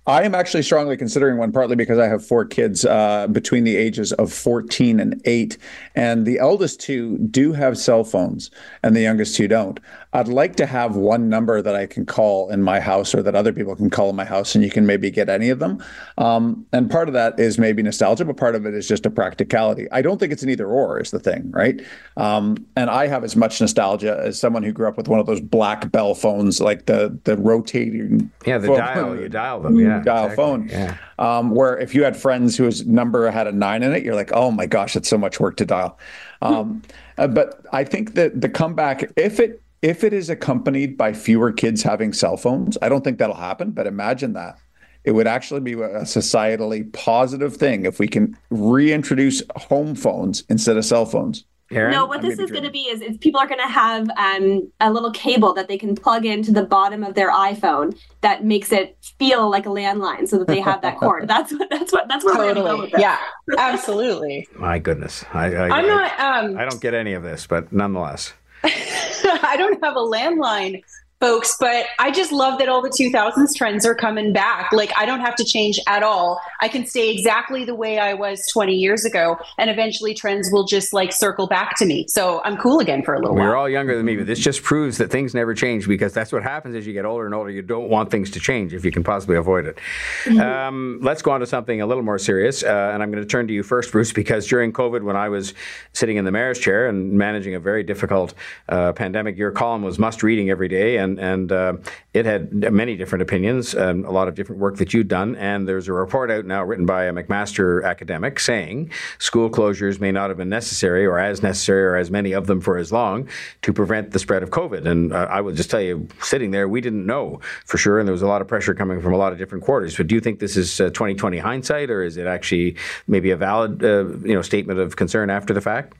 I 0.06 0.22
am 0.24 0.34
actually 0.34 0.62
strongly 0.62 0.98
considering 0.98 1.38
one, 1.38 1.50
partly 1.50 1.76
because 1.76 1.98
I 1.98 2.06
have 2.08 2.24
four 2.24 2.44
kids 2.44 2.84
uh, 2.84 3.26
between 3.28 3.64
the 3.64 3.74
ages 3.76 4.12
of 4.12 4.30
14 4.32 5.00
and 5.00 5.20
8. 5.24 5.56
And 5.94 6.26
the 6.26 6.38
eldest 6.38 6.78
two 6.78 7.16
do 7.18 7.52
have 7.52 7.78
cell 7.78 8.04
phones, 8.04 8.50
and 8.82 8.94
the 8.94 9.00
youngest 9.00 9.34
two 9.34 9.48
don't. 9.48 9.80
I'd 10.14 10.28
like 10.28 10.54
to 10.56 10.66
have 10.66 10.94
one 10.94 11.28
number 11.28 11.60
that 11.60 11.74
I 11.74 11.86
can 11.86 12.06
call 12.06 12.48
in 12.48 12.62
my 12.62 12.78
house 12.78 13.16
or 13.16 13.22
that 13.24 13.34
other 13.34 13.52
people 13.52 13.74
can 13.74 13.90
call 13.90 14.10
in 14.10 14.16
my 14.16 14.24
house, 14.24 14.54
and 14.54 14.62
you 14.62 14.70
can 14.70 14.86
maybe 14.86 15.10
get 15.10 15.28
any 15.28 15.50
of 15.50 15.58
them. 15.58 15.82
Um, 16.18 16.64
and 16.72 16.88
part 16.88 17.08
of 17.08 17.14
that 17.14 17.38
is 17.38 17.58
maybe 17.58 17.82
nostalgia, 17.82 18.24
but 18.24 18.36
part 18.36 18.54
of 18.54 18.64
it 18.64 18.74
is 18.74 18.86
just 18.86 19.04
a 19.06 19.10
practicality. 19.10 19.90
I 19.90 20.02
don't 20.02 20.18
think 20.18 20.32
it's 20.32 20.44
an 20.44 20.50
either 20.50 20.68
or, 20.68 21.00
is 21.00 21.10
the 21.10 21.18
thing, 21.18 21.50
right? 21.50 21.82
Um, 22.16 22.64
and 22.76 22.90
I 22.90 23.08
have 23.08 23.24
as 23.24 23.34
much 23.34 23.60
nostalgia 23.60 24.20
as 24.22 24.38
someone 24.38 24.62
who 24.62 24.70
grew 24.70 24.86
up 24.86 24.96
with 24.96 25.08
one 25.08 25.18
of 25.18 25.26
those 25.26 25.40
black 25.40 25.90
bell 25.90 26.14
phones, 26.14 26.60
like 26.60 26.86
the 26.86 27.18
the 27.24 27.36
rotating. 27.36 28.30
Yeah, 28.46 28.58
the 28.58 28.68
phone, 28.68 28.78
dial. 28.78 29.20
You 29.20 29.28
dial 29.28 29.60
them. 29.62 29.80
Yeah, 29.80 30.00
dial 30.00 30.26
exactly. 30.26 30.36
phone. 30.36 30.68
Yeah. 30.68 30.96
Um, 31.18 31.50
where 31.50 31.76
if 31.78 31.92
you 31.92 32.04
had 32.04 32.16
friends 32.16 32.56
whose 32.56 32.86
number 32.86 33.28
had 33.32 33.48
a 33.48 33.52
nine 33.52 33.82
in 33.82 33.92
it, 33.92 34.04
you're 34.04 34.14
like, 34.14 34.30
oh 34.32 34.52
my 34.52 34.66
gosh, 34.66 34.94
it's 34.94 35.08
so 35.08 35.18
much 35.18 35.40
work 35.40 35.56
to 35.56 35.66
dial. 35.66 35.98
Um, 36.40 36.82
uh, 37.18 37.26
but 37.26 37.64
I 37.72 37.82
think 37.84 38.14
that 38.14 38.40
the 38.40 38.48
comeback, 38.48 39.10
if 39.16 39.40
it 39.40 39.62
if 39.84 40.02
it 40.02 40.14
is 40.14 40.30
accompanied 40.30 40.96
by 40.96 41.12
fewer 41.12 41.52
kids 41.52 41.82
having 41.82 42.14
cell 42.14 42.38
phones, 42.38 42.78
I 42.80 42.88
don't 42.88 43.04
think 43.04 43.18
that'll 43.18 43.36
happen, 43.36 43.70
but 43.70 43.86
imagine 43.86 44.32
that. 44.32 44.58
It 45.04 45.10
would 45.10 45.26
actually 45.26 45.60
be 45.60 45.74
a 45.74 46.04
societally 46.04 46.90
positive 46.94 47.54
thing 47.54 47.84
if 47.84 47.98
we 47.98 48.08
can 48.08 48.34
reintroduce 48.48 49.42
home 49.56 49.94
phones 49.94 50.42
instead 50.48 50.78
of 50.78 50.86
cell 50.86 51.04
phones. 51.04 51.44
Erin? 51.70 51.92
No, 51.92 52.06
what 52.06 52.22
this 52.22 52.38
is 52.38 52.50
going 52.50 52.64
to 52.64 52.70
be 52.70 52.84
is, 52.84 53.02
is 53.02 53.18
people 53.18 53.38
are 53.38 53.46
going 53.46 53.60
to 53.60 53.66
have 53.66 54.08
um, 54.16 54.72
a 54.80 54.90
little 54.90 55.10
cable 55.10 55.52
that 55.52 55.68
they 55.68 55.76
can 55.76 55.94
plug 55.94 56.24
into 56.24 56.50
the 56.50 56.64
bottom 56.64 57.04
of 57.04 57.14
their 57.14 57.30
iPhone 57.30 57.98
that 58.22 58.42
makes 58.42 58.72
it 58.72 58.96
feel 59.18 59.50
like 59.50 59.66
a 59.66 59.70
landline, 59.70 60.26
so 60.26 60.38
that 60.38 60.46
they 60.46 60.60
have 60.60 60.80
that 60.80 60.96
cord. 60.96 61.28
That's 61.34 61.52
what 61.52 61.68
that's 61.68 61.92
what 61.92 62.08
that's 62.08 62.24
where 62.24 62.36
totally. 62.36 62.62
we're 62.62 62.68
going 62.76 62.90
with 62.90 63.00
Yeah, 63.00 63.18
absolutely. 63.58 64.46
My 64.56 64.78
goodness, 64.78 65.24
I, 65.34 65.54
I, 65.54 65.68
I'm 65.68 65.86
not. 65.86 66.20
Um, 66.20 66.58
I 66.58 66.64
don't 66.64 66.80
get 66.80 66.94
any 66.94 67.12
of 67.12 67.22
this, 67.22 67.46
but 67.46 67.70
nonetheless. 67.72 68.32
I 69.42 69.56
don't 69.56 69.82
have 69.82 69.96
a 69.96 70.00
landline, 70.00 70.82
folks, 71.24 71.56
but 71.58 71.86
I 71.98 72.10
just 72.10 72.32
love 72.32 72.58
that 72.58 72.68
all 72.68 72.82
the 72.82 72.90
2000s 72.90 73.54
trends 73.56 73.86
are 73.86 73.94
coming 73.94 74.30
back. 74.30 74.70
Like, 74.72 74.92
I 74.94 75.06
don't 75.06 75.20
have 75.20 75.34
to 75.36 75.44
change 75.44 75.80
at 75.86 76.02
all. 76.02 76.38
I 76.60 76.68
can 76.68 76.86
stay 76.86 77.10
exactly 77.10 77.64
the 77.64 77.74
way 77.74 77.98
I 77.98 78.12
was 78.12 78.46
20 78.52 78.74
years 78.74 79.06
ago, 79.06 79.38
and 79.56 79.70
eventually 79.70 80.12
trends 80.12 80.50
will 80.52 80.64
just 80.64 80.92
like 80.92 81.12
circle 81.12 81.46
back 81.46 81.78
to 81.78 81.86
me. 81.86 82.04
So 82.08 82.42
I'm 82.44 82.58
cool 82.58 82.78
again 82.78 83.02
for 83.02 83.14
a 83.14 83.20
little 83.20 83.34
We're 83.34 83.40
while. 83.40 83.48
We're 83.48 83.56
all 83.56 83.68
younger 83.70 83.96
than 83.96 84.04
me, 84.04 84.16
but 84.16 84.26
this 84.26 84.38
just 84.38 84.62
proves 84.62 84.98
that 84.98 85.10
things 85.10 85.32
never 85.32 85.54
change 85.54 85.88
because 85.88 86.12
that's 86.12 86.30
what 86.30 86.42
happens 86.42 86.76
as 86.76 86.86
you 86.86 86.92
get 86.92 87.06
older 87.06 87.24
and 87.24 87.34
older. 87.34 87.50
You 87.50 87.62
don't 87.62 87.88
want 87.88 88.10
things 88.10 88.30
to 88.32 88.40
change 88.40 88.74
if 88.74 88.84
you 88.84 88.92
can 88.92 89.02
possibly 89.02 89.36
avoid 89.36 89.64
it. 89.64 89.78
Mm-hmm. 90.24 90.40
Um, 90.40 90.98
let's 91.00 91.22
go 91.22 91.30
on 91.30 91.40
to 91.40 91.46
something 91.46 91.80
a 91.80 91.86
little 91.86 92.02
more 92.02 92.18
serious, 92.18 92.62
uh, 92.62 92.90
and 92.92 93.02
I'm 93.02 93.10
going 93.10 93.22
to 93.22 93.28
turn 93.28 93.46
to 93.48 93.54
you 93.54 93.62
first, 93.62 93.92
Bruce, 93.92 94.12
because 94.12 94.46
during 94.46 94.74
COVID, 94.74 95.02
when 95.02 95.16
I 95.16 95.30
was 95.30 95.54
sitting 95.94 96.18
in 96.18 96.26
the 96.26 96.32
mayor's 96.32 96.58
chair 96.58 96.86
and 96.86 97.12
managing 97.12 97.54
a 97.54 97.60
very 97.60 97.82
difficult 97.82 98.34
uh, 98.68 98.92
pandemic, 98.92 99.38
your 99.38 99.52
column 99.52 99.82
was 99.82 99.98
must 99.98 100.22
reading 100.22 100.50
every 100.50 100.68
day, 100.68 100.98
and 100.98 101.13
and 101.18 101.44
and 101.44 101.52
uh, 101.52 101.74
it 102.14 102.24
had 102.26 102.52
many 102.72 102.96
different 102.96 103.22
opinions, 103.22 103.74
um, 103.74 104.04
a 104.04 104.10
lot 104.10 104.28
of 104.28 104.34
different 104.34 104.60
work 104.60 104.76
that 104.76 104.94
you'd 104.94 105.08
done. 105.08 105.36
And 105.36 105.68
there's 105.68 105.88
a 105.88 105.92
report 105.92 106.30
out 106.30 106.46
now 106.46 106.64
written 106.64 106.86
by 106.86 107.04
a 107.04 107.12
McMaster 107.12 107.84
academic 107.84 108.40
saying 108.40 108.90
school 109.18 109.50
closures 109.50 110.00
may 110.00 110.12
not 110.12 110.30
have 110.30 110.38
been 110.38 110.48
necessary 110.48 111.04
or 111.04 111.18
as 111.18 111.42
necessary 111.42 111.84
or 111.84 111.96
as 111.96 112.10
many 112.10 112.32
of 112.32 112.46
them 112.46 112.60
for 112.60 112.78
as 112.78 112.92
long 112.92 113.28
to 113.62 113.72
prevent 113.72 114.12
the 114.12 114.18
spread 114.18 114.42
of 114.42 114.50
COVID. 114.50 114.86
And 114.86 115.12
uh, 115.12 115.26
I 115.28 115.40
will 115.40 115.52
just 115.52 115.70
tell 115.70 115.80
you, 115.80 116.08
sitting 116.22 116.50
there, 116.50 116.68
we 116.68 116.80
didn't 116.80 117.04
know 117.04 117.40
for 117.66 117.78
sure, 117.78 117.98
and 117.98 118.08
there 118.08 118.12
was 118.12 118.22
a 118.22 118.28
lot 118.28 118.40
of 118.40 118.48
pressure 118.48 118.74
coming 118.74 119.00
from 119.00 119.12
a 119.12 119.18
lot 119.18 119.32
of 119.32 119.38
different 119.38 119.64
quarters. 119.64 119.96
But 119.96 120.06
do 120.06 120.14
you 120.14 120.20
think 120.20 120.38
this 120.38 120.56
is 120.56 120.76
2020 120.76 121.38
uh, 121.38 121.42
hindsight, 121.42 121.90
or 121.90 122.02
is 122.02 122.16
it 122.16 122.26
actually 122.26 122.76
maybe 123.06 123.30
a 123.30 123.36
valid, 123.36 123.84
uh, 123.84 124.06
you 124.18 124.34
know, 124.34 124.42
statement 124.42 124.78
of 124.78 124.96
concern 124.96 125.30
after 125.30 125.52
the 125.52 125.60
fact? 125.60 125.94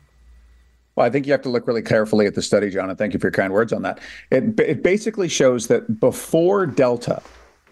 Well, 0.97 1.07
I 1.07 1.11
think 1.11 1.27
you 1.27 1.33
have 1.33 1.43
to 1.43 1.49
look 1.49 1.67
really 1.67 1.83
carefully 1.83 2.27
at 2.27 2.35
the 2.35 2.43
study, 2.43 2.71
John, 2.71 2.89
and 2.89 2.99
thank 2.99 3.15
you 3.15 3.21
for 3.21 3.27
your 3.27 3.33
kind 3.33 3.53
words 3.53 3.73
on 3.73 3.83
that. 3.83 4.01
It, 4.31 4.59
it 4.61 4.83
basically 4.83 5.29
shows 5.29 5.67
that 5.67 6.01
before 6.01 6.67
Delta, 6.67 7.23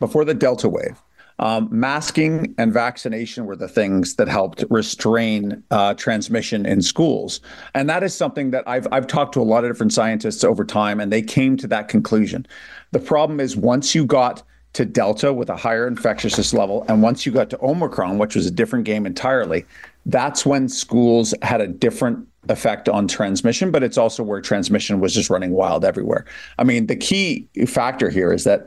before 0.00 0.24
the 0.24 0.34
Delta 0.34 0.68
wave, 0.68 1.00
um, 1.38 1.68
masking 1.70 2.54
and 2.58 2.72
vaccination 2.72 3.46
were 3.46 3.56
the 3.56 3.68
things 3.68 4.16
that 4.16 4.28
helped 4.28 4.64
restrain 4.70 5.62
uh, 5.70 5.94
transmission 5.94 6.66
in 6.66 6.82
schools, 6.82 7.40
and 7.74 7.88
that 7.88 8.02
is 8.02 8.14
something 8.14 8.50
that 8.50 8.68
I've 8.68 8.86
I've 8.92 9.06
talked 9.06 9.34
to 9.34 9.40
a 9.40 9.42
lot 9.42 9.64
of 9.64 9.70
different 9.70 9.92
scientists 9.92 10.44
over 10.44 10.64
time, 10.64 11.00
and 11.00 11.10
they 11.10 11.22
came 11.22 11.56
to 11.56 11.66
that 11.68 11.88
conclusion. 11.88 12.46
The 12.92 13.00
problem 13.00 13.40
is 13.40 13.56
once 13.56 13.94
you 13.94 14.04
got 14.04 14.42
to 14.74 14.84
Delta 14.84 15.32
with 15.32 15.50
a 15.50 15.56
higher 15.56 15.86
infectiousness 15.86 16.54
level, 16.54 16.84
and 16.88 17.02
once 17.02 17.26
you 17.26 17.32
got 17.32 17.50
to 17.50 17.60
Omicron, 17.60 18.18
which 18.18 18.36
was 18.36 18.46
a 18.46 18.50
different 18.50 18.84
game 18.84 19.04
entirely, 19.04 19.64
that's 20.06 20.46
when 20.46 20.68
schools 20.68 21.34
had 21.42 21.60
a 21.60 21.66
different 21.66 22.26
effect 22.48 22.88
on 22.88 23.06
transmission, 23.06 23.70
but 23.70 23.82
it's 23.82 23.98
also 23.98 24.22
where 24.22 24.40
transmission 24.40 25.00
was 25.00 25.14
just 25.14 25.30
running 25.30 25.52
wild 25.52 25.84
everywhere. 25.84 26.24
I 26.58 26.64
mean, 26.64 26.86
the 26.86 26.96
key 26.96 27.48
factor 27.66 28.10
here 28.10 28.32
is 28.32 28.44
that 28.44 28.66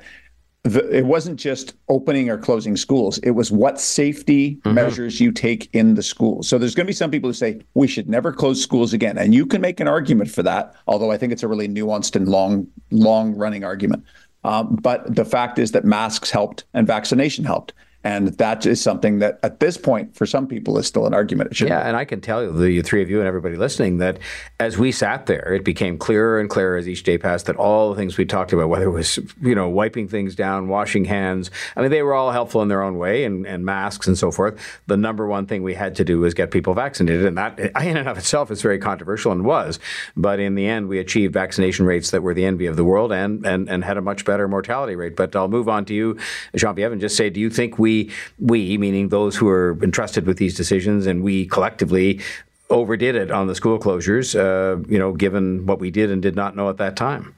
the, 0.64 0.88
it 0.90 1.06
wasn't 1.06 1.40
just 1.40 1.76
opening 1.90 2.30
or 2.30 2.38
closing 2.38 2.76
schools. 2.76 3.20
It 3.20 3.32
was 3.32 3.52
what 3.52 3.80
safety 3.80 4.56
mm-hmm. 4.56 4.74
measures 4.74 5.20
you 5.22 5.32
take 5.32 5.70
in 5.74 5.94
the 5.94 6.02
schools. 6.02 6.48
So 6.48 6.58
there's 6.58 6.74
going 6.74 6.86
to 6.86 6.90
be 6.90 6.94
some 6.94 7.12
people 7.12 7.30
who 7.30 7.34
say 7.34 7.62
we 7.76 7.88
should 7.88 8.10
never 8.10 8.32
close 8.34 8.62
schools 8.62 8.92
again, 8.92 9.18
and 9.18 9.34
you 9.34 9.46
can 9.46 9.62
make 9.62 9.80
an 9.80 9.88
argument 9.88 10.32
for 10.32 10.42
that. 10.44 10.74
Although 10.88 11.12
I 11.12 11.18
think 11.18 11.32
it's 11.34 11.44
a 11.44 11.48
really 11.48 11.68
nuanced 11.68 12.16
and 12.16 12.28
long, 12.28 12.68
long 12.92 13.36
running 13.36 13.64
argument. 13.64 14.04
Um, 14.44 14.76
but 14.76 15.16
the 15.16 15.26
fact 15.26 15.60
is 15.60 15.72
that 15.72 15.86
masks 15.86 16.32
helped 16.32 16.66
and 16.74 16.86
vaccination 16.88 17.46
helped. 17.46 17.74
And 18.06 18.28
that 18.28 18.68
is 18.68 18.80
something 18.80 19.18
that 19.18 19.40
at 19.42 19.60
this 19.60 19.78
point, 19.78 20.16
for 20.16 20.28
some 20.28 20.46
people, 20.46 20.78
is 20.78 20.86
still 20.86 21.08
an 21.08 21.16
argument. 21.16 21.60
yeah, 21.60 21.80
and 21.80 21.98
I 21.98 22.06
can 22.06 22.22
tell 22.22 22.44
you, 22.44 22.52
the 22.52 22.84
three 22.84 23.02
of 23.02 23.10
you 23.10 23.18
and 23.18 23.28
everybody 23.28 23.56
listening, 23.56 23.98
that 23.98 24.20
as 24.60 24.78
we 24.78 24.92
sat 24.92 25.26
there, 25.26 25.56
it 25.56 25.66
became 25.66 25.98
clearer 25.98 26.40
and 26.40 26.48
clearer 26.48 26.78
as 26.78 26.88
each 26.88 27.02
day 27.02 27.18
passed 27.18 27.48
that 27.48 27.56
all 27.56 27.90
the 27.90 27.96
things 27.96 28.16
we 28.16 28.24
talked 28.24 28.54
about, 28.54 28.70
whether 28.70 28.86
it 28.86 28.92
was, 28.92 29.18
you 29.42 29.56
know, 29.56 29.68
wiping 29.68 30.08
things 30.08 30.36
down, 30.36 30.68
washing 30.68 31.04
hands, 31.04 31.50
I 31.76 31.82
mean, 31.82 31.90
they 31.90 32.04
were 32.04 32.14
all 32.14 32.32
helpful 32.32 32.62
in 32.62 32.68
their 32.68 32.84
own 32.84 33.00
way 33.00 33.24
and, 33.24 33.48
and 33.48 33.66
masks 33.66 34.06
and 34.06 34.16
so 34.16 34.30
forth. 34.30 34.56
The 34.86 34.98
number 34.98 35.26
one 35.26 35.48
thing 35.48 35.64
we 35.64 35.74
had 35.74 35.96
to 35.96 36.06
do 36.06 36.20
was 36.20 36.36
get 36.36 36.52
people 36.52 36.76
vaccinated. 36.76 37.26
And 37.26 37.40
that, 37.40 37.58
in 37.82 37.98
and 37.98 38.08
of 38.08 38.20
itself, 38.20 38.52
is 38.52 38.62
very 38.62 38.78
controversial 38.78 39.32
and 39.32 39.44
was. 39.44 39.80
But 40.16 40.40
in 40.40 40.54
the 40.54 40.68
end, 40.68 40.90
we 40.90 41.00
achieved 41.00 41.34
vaccination 41.34 41.88
rates 41.88 42.12
that 42.12 42.22
were 42.22 42.36
the 42.36 42.46
envy 42.46 42.68
of 42.68 42.76
the 42.76 42.84
world 42.84 43.12
and, 43.12 43.44
and, 43.48 43.68
and 43.68 43.84
had 43.84 43.98
a 43.98 44.02
much 44.02 44.26
better 44.26 44.48
mortality 44.48 44.96
rate. 44.96 45.16
But 45.16 45.36
I'll 45.36 45.48
move 45.48 45.68
on 45.68 45.86
to 45.86 45.94
you, 45.96 46.20
Jean 46.56 46.76
Pierre, 46.76 46.92
and 46.92 47.02
just 47.02 47.18
say, 47.18 47.32
do 47.32 47.40
you 47.40 47.50
think 47.50 47.80
we 47.80 47.95
we, 48.40 48.78
meaning 48.78 49.10
those 49.10 49.36
who 49.36 49.48
are 49.48 49.78
entrusted 49.82 50.26
with 50.26 50.38
these 50.38 50.56
decisions, 50.56 51.06
and 51.06 51.24
we 51.24 51.46
collectively 51.48 52.22
overdid 52.70 53.16
it 53.16 53.32
on 53.32 53.48
the 53.48 53.56
school 53.56 53.80
closures, 53.80 54.36
uh, 54.36 54.82
you 54.90 54.98
know, 54.98 55.14
given 55.14 55.66
what 55.66 55.80
we 55.80 55.92
did 55.92 56.10
and 56.12 56.22
did 56.22 56.36
not 56.36 56.56
know 56.56 56.70
at 56.70 56.78
that 56.78 56.96
time. 56.96 57.36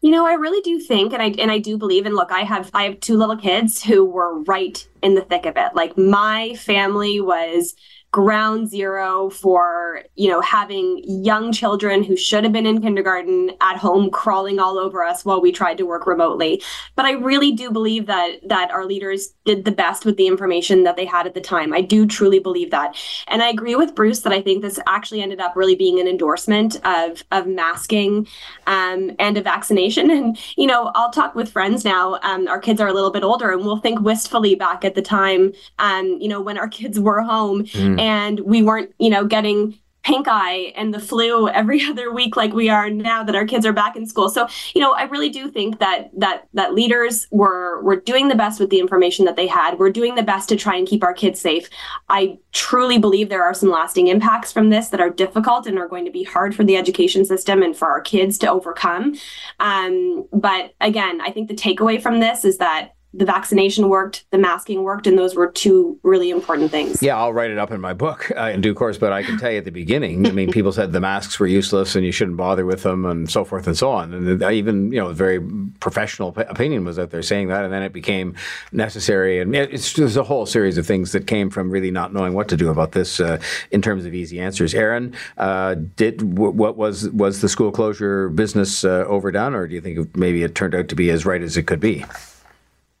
You 0.00 0.12
know, 0.12 0.24
I 0.26 0.34
really 0.34 0.60
do 0.60 0.78
think, 0.78 1.12
and 1.12 1.20
I 1.20 1.34
and 1.42 1.50
I 1.50 1.58
do 1.58 1.76
believe, 1.76 2.06
and 2.06 2.14
look, 2.14 2.30
I 2.30 2.42
have 2.42 2.70
I 2.72 2.84
have 2.84 3.00
two 3.00 3.16
little 3.16 3.36
kids 3.36 3.82
who 3.82 4.04
were 4.04 4.42
right 4.44 4.86
in 5.02 5.14
the 5.14 5.22
thick 5.22 5.44
of 5.44 5.56
it. 5.56 5.74
Like 5.74 5.98
my 5.98 6.54
family 6.54 7.20
was 7.20 7.74
ground 8.10 8.70
zero 8.70 9.28
for 9.28 10.02
you 10.14 10.30
know 10.30 10.40
having 10.40 11.02
young 11.04 11.52
children 11.52 12.02
who 12.02 12.16
should 12.16 12.42
have 12.42 12.54
been 12.54 12.64
in 12.64 12.80
kindergarten 12.80 13.50
at 13.60 13.76
home 13.76 14.10
crawling 14.10 14.58
all 14.58 14.78
over 14.78 15.04
us 15.04 15.26
while 15.26 15.42
we 15.42 15.52
tried 15.52 15.76
to 15.76 15.84
work 15.84 16.06
remotely. 16.06 16.62
But 16.96 17.04
i 17.04 17.12
really 17.12 17.52
do 17.52 17.70
believe 17.70 18.06
that 18.06 18.36
that 18.48 18.70
our 18.70 18.86
leaders 18.86 19.34
did 19.44 19.66
the 19.66 19.72
best 19.72 20.06
with 20.06 20.16
the 20.16 20.26
information 20.26 20.84
that 20.84 20.96
they 20.96 21.04
had 21.04 21.26
at 21.26 21.34
the 21.34 21.40
time. 21.40 21.74
I 21.74 21.82
do 21.82 22.06
truly 22.06 22.38
believe 22.38 22.70
that. 22.70 22.96
And 23.26 23.42
i 23.42 23.48
agree 23.50 23.74
with 23.74 23.94
bruce 23.94 24.20
that 24.20 24.32
i 24.32 24.40
think 24.40 24.62
this 24.62 24.80
actually 24.86 25.20
ended 25.20 25.40
up 25.40 25.54
really 25.54 25.74
being 25.74 26.00
an 26.00 26.08
endorsement 26.08 26.80
of 26.86 27.22
of 27.30 27.46
masking 27.46 28.26
um, 28.66 29.12
and 29.18 29.36
a 29.36 29.42
vaccination. 29.42 30.10
And 30.18 30.38
you 30.56 30.66
know 30.66 30.90
i'll 30.94 31.12
talk 31.12 31.34
with 31.34 31.52
friends 31.52 31.84
now. 31.84 32.18
Um, 32.22 32.48
our 32.48 32.58
kids 32.58 32.80
are 32.80 32.88
a 32.88 32.94
little 32.94 33.10
bit 33.10 33.22
older 33.22 33.52
and 33.52 33.62
we'll 33.62 33.76
think 33.76 34.00
wistfully 34.00 34.54
back 34.54 34.82
at 34.84 34.94
the 34.94 35.02
time 35.02 35.52
um, 35.78 36.06
you 36.18 36.28
know 36.28 36.40
when 36.40 36.56
our 36.56 36.68
kids 36.78 36.98
were 36.98 37.20
home. 37.20 37.64
Mm 37.64 37.97
and 37.98 38.40
we 38.40 38.62
weren't, 38.62 38.92
you 38.98 39.10
know, 39.10 39.24
getting 39.24 39.78
pink 40.08 40.26
eye 40.26 40.72
and 40.74 40.94
the 40.94 40.98
flu 40.98 41.48
every 41.50 41.84
other 41.88 42.10
week 42.10 42.34
like 42.34 42.54
we 42.54 42.70
are 42.70 42.88
now 42.88 43.22
that 43.22 43.34
our 43.34 43.44
kids 43.44 43.66
are 43.66 43.74
back 43.74 43.94
in 43.94 44.06
school. 44.06 44.30
So, 44.30 44.48
you 44.74 44.80
know, 44.80 44.92
I 44.92 45.02
really 45.02 45.28
do 45.28 45.50
think 45.50 45.80
that 45.80 46.10
that 46.16 46.48
that 46.54 46.72
leaders 46.74 47.26
were 47.30 47.82
were 47.82 47.96
doing 47.96 48.28
the 48.28 48.34
best 48.34 48.58
with 48.58 48.70
the 48.70 48.80
information 48.80 49.26
that 49.26 49.36
they 49.36 49.46
had. 49.46 49.78
We're 49.78 49.90
doing 49.90 50.14
the 50.14 50.22
best 50.22 50.48
to 50.48 50.56
try 50.56 50.76
and 50.76 50.88
keep 50.88 51.04
our 51.04 51.12
kids 51.12 51.40
safe. 51.40 51.68
I 52.08 52.38
truly 52.52 52.98
believe 52.98 53.28
there 53.28 53.44
are 53.44 53.52
some 53.52 53.70
lasting 53.70 54.08
impacts 54.08 54.50
from 54.50 54.70
this 54.70 54.88
that 54.88 55.00
are 55.00 55.10
difficult 55.10 55.66
and 55.66 55.78
are 55.78 55.88
going 55.88 56.06
to 56.06 56.10
be 56.10 56.24
hard 56.24 56.54
for 56.54 56.64
the 56.64 56.76
education 56.76 57.26
system 57.26 57.62
and 57.62 57.76
for 57.76 57.88
our 57.88 58.00
kids 58.00 58.38
to 58.38 58.50
overcome. 58.50 59.14
Um, 59.60 60.26
but 60.32 60.74
again, 60.80 61.20
I 61.20 61.30
think 61.32 61.48
the 61.48 61.54
takeaway 61.54 62.00
from 62.00 62.20
this 62.20 62.46
is 62.46 62.56
that 62.58 62.94
the 63.14 63.24
vaccination 63.24 63.88
worked, 63.88 64.26
the 64.30 64.38
masking 64.38 64.82
worked, 64.82 65.06
and 65.06 65.16
those 65.16 65.34
were 65.34 65.50
two 65.50 65.98
really 66.02 66.28
important 66.28 66.70
things. 66.70 67.02
Yeah, 67.02 67.16
I'll 67.16 67.32
write 67.32 67.50
it 67.50 67.56
up 67.56 67.70
in 67.70 67.80
my 67.80 67.94
book 67.94 68.30
uh, 68.36 68.50
in 68.52 68.60
due 68.60 68.74
course, 68.74 68.98
but 68.98 69.12
I 69.12 69.22
can 69.22 69.38
tell 69.38 69.50
you 69.50 69.58
at 69.58 69.64
the 69.64 69.70
beginning, 69.70 70.26
I 70.26 70.32
mean, 70.32 70.52
people 70.52 70.72
said 70.72 70.92
the 70.92 71.00
masks 71.00 71.40
were 71.40 71.46
useless 71.46 71.96
and 71.96 72.04
you 72.04 72.12
shouldn't 72.12 72.36
bother 72.36 72.66
with 72.66 72.82
them 72.82 73.06
and 73.06 73.30
so 73.30 73.44
forth 73.44 73.66
and 73.66 73.76
so 73.76 73.90
on. 73.90 74.12
And 74.12 74.42
even, 74.42 74.92
you 74.92 75.00
know, 75.00 75.08
a 75.08 75.14
very 75.14 75.40
professional 75.80 76.34
opinion 76.36 76.84
was 76.84 76.98
out 76.98 77.10
there 77.10 77.22
saying 77.22 77.48
that, 77.48 77.64
and 77.64 77.72
then 77.72 77.82
it 77.82 77.94
became 77.94 78.34
necessary. 78.72 79.40
And 79.40 79.56
it's 79.56 79.94
there's 79.94 80.18
a 80.18 80.24
whole 80.24 80.44
series 80.44 80.76
of 80.76 80.86
things 80.86 81.12
that 81.12 81.26
came 81.26 81.48
from 81.48 81.70
really 81.70 81.90
not 81.90 82.12
knowing 82.12 82.34
what 82.34 82.48
to 82.48 82.58
do 82.58 82.68
about 82.68 82.92
this 82.92 83.20
uh, 83.20 83.40
in 83.70 83.80
terms 83.80 84.04
of 84.04 84.14
easy 84.14 84.38
answers. 84.38 84.74
Erin, 84.74 85.14
uh, 85.38 85.76
did 85.96 86.36
what 86.36 86.76
was 86.76 87.08
was 87.10 87.40
the 87.40 87.48
school 87.48 87.72
closure 87.72 88.28
business 88.28 88.84
uh, 88.84 89.04
overdone, 89.08 89.54
or 89.54 89.66
do 89.66 89.74
you 89.74 89.80
think 89.80 90.14
maybe 90.14 90.42
it 90.42 90.54
turned 90.54 90.74
out 90.74 90.88
to 90.88 90.94
be 90.94 91.08
as 91.08 91.24
right 91.24 91.40
as 91.40 91.56
it 91.56 91.62
could 91.62 91.80
be? 91.80 92.04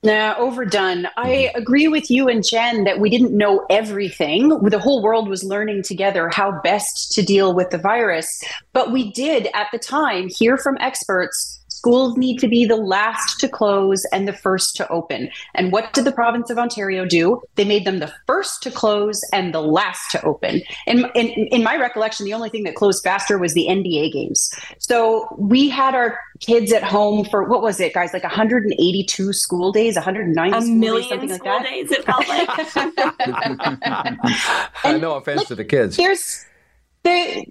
Nah, 0.04 0.36
overdone. 0.38 1.08
I 1.16 1.50
agree 1.56 1.88
with 1.88 2.08
you 2.08 2.28
and 2.28 2.46
Jen 2.48 2.84
that 2.84 3.00
we 3.00 3.10
didn't 3.10 3.36
know 3.36 3.66
everything. 3.68 4.48
The 4.60 4.78
whole 4.78 5.02
world 5.02 5.28
was 5.28 5.42
learning 5.42 5.82
together 5.82 6.28
how 6.32 6.60
best 6.62 7.10
to 7.14 7.22
deal 7.22 7.52
with 7.52 7.70
the 7.70 7.78
virus. 7.78 8.30
But 8.72 8.92
we 8.92 9.10
did 9.10 9.48
at 9.54 9.66
the 9.72 9.78
time 9.78 10.28
hear 10.28 10.56
from 10.56 10.78
experts 10.78 11.60
schools 11.78 12.16
need 12.16 12.38
to 12.38 12.48
be 12.48 12.64
the 12.64 12.76
last 12.76 13.38
to 13.40 13.48
close 13.48 14.04
and 14.12 14.26
the 14.26 14.32
first 14.32 14.74
to 14.76 14.88
open. 14.88 15.30
And 15.54 15.70
what 15.72 15.92
did 15.92 16.04
the 16.04 16.12
province 16.12 16.50
of 16.50 16.58
Ontario 16.58 17.04
do? 17.04 17.40
They 17.54 17.64
made 17.64 17.84
them 17.84 18.00
the 18.00 18.12
first 18.26 18.62
to 18.64 18.70
close 18.70 19.20
and 19.32 19.54
the 19.54 19.62
last 19.62 20.10
to 20.12 20.22
open. 20.24 20.62
And 20.86 21.06
in, 21.14 21.28
in 21.28 21.62
my 21.62 21.76
recollection, 21.76 22.26
the 22.26 22.34
only 22.34 22.50
thing 22.50 22.64
that 22.64 22.74
closed 22.74 23.04
faster 23.04 23.38
was 23.38 23.54
the 23.54 23.66
NBA 23.68 24.12
games. 24.12 24.50
So 24.78 25.28
we 25.38 25.68
had 25.68 25.94
our 25.94 26.18
kids 26.40 26.72
at 26.72 26.82
home 26.82 27.24
for 27.24 27.44
what 27.44 27.62
was 27.62 27.78
it, 27.78 27.94
guys? 27.94 28.12
Like 28.12 28.24
182 28.24 29.32
school 29.32 29.70
days, 29.70 29.94
190 29.94 30.56
a 30.56 30.60
school 30.60 30.74
million 30.74 31.02
days, 31.02 31.08
something 31.08 31.34
school 31.34 31.52
like 31.52 31.62
that. 31.62 31.70
days. 31.70 31.92
It 31.92 32.04
felt 32.04 32.28
like. 32.28 32.48
Uh, 34.84 34.96
no 34.96 35.14
offense 35.14 35.38
like, 35.38 35.48
to 35.48 35.54
the 35.54 35.64
kids. 35.64 35.96
There's 35.96 36.44
the 37.02 37.46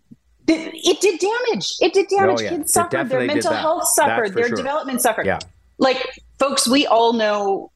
it 0.48 1.02
did 1.02 1.20
damage. 1.20 1.76
It 1.82 1.94
did 1.94 2.08
damage. 2.08 2.40
Oh, 2.40 2.44
yeah. 2.44 2.50
Kids 2.50 2.74
suffered. 2.74 3.10
Their 3.10 3.26
mental 3.26 3.54
health 3.54 3.84
suffered. 3.94 4.34
Their 4.34 4.48
sure. 4.48 4.58
development 4.58 5.02
suffered. 5.02 5.26
Yeah. 5.26 5.40
Like, 5.78 6.22
folks, 6.40 6.68
we 6.68 6.88
all 6.88 7.14
know 7.14 7.72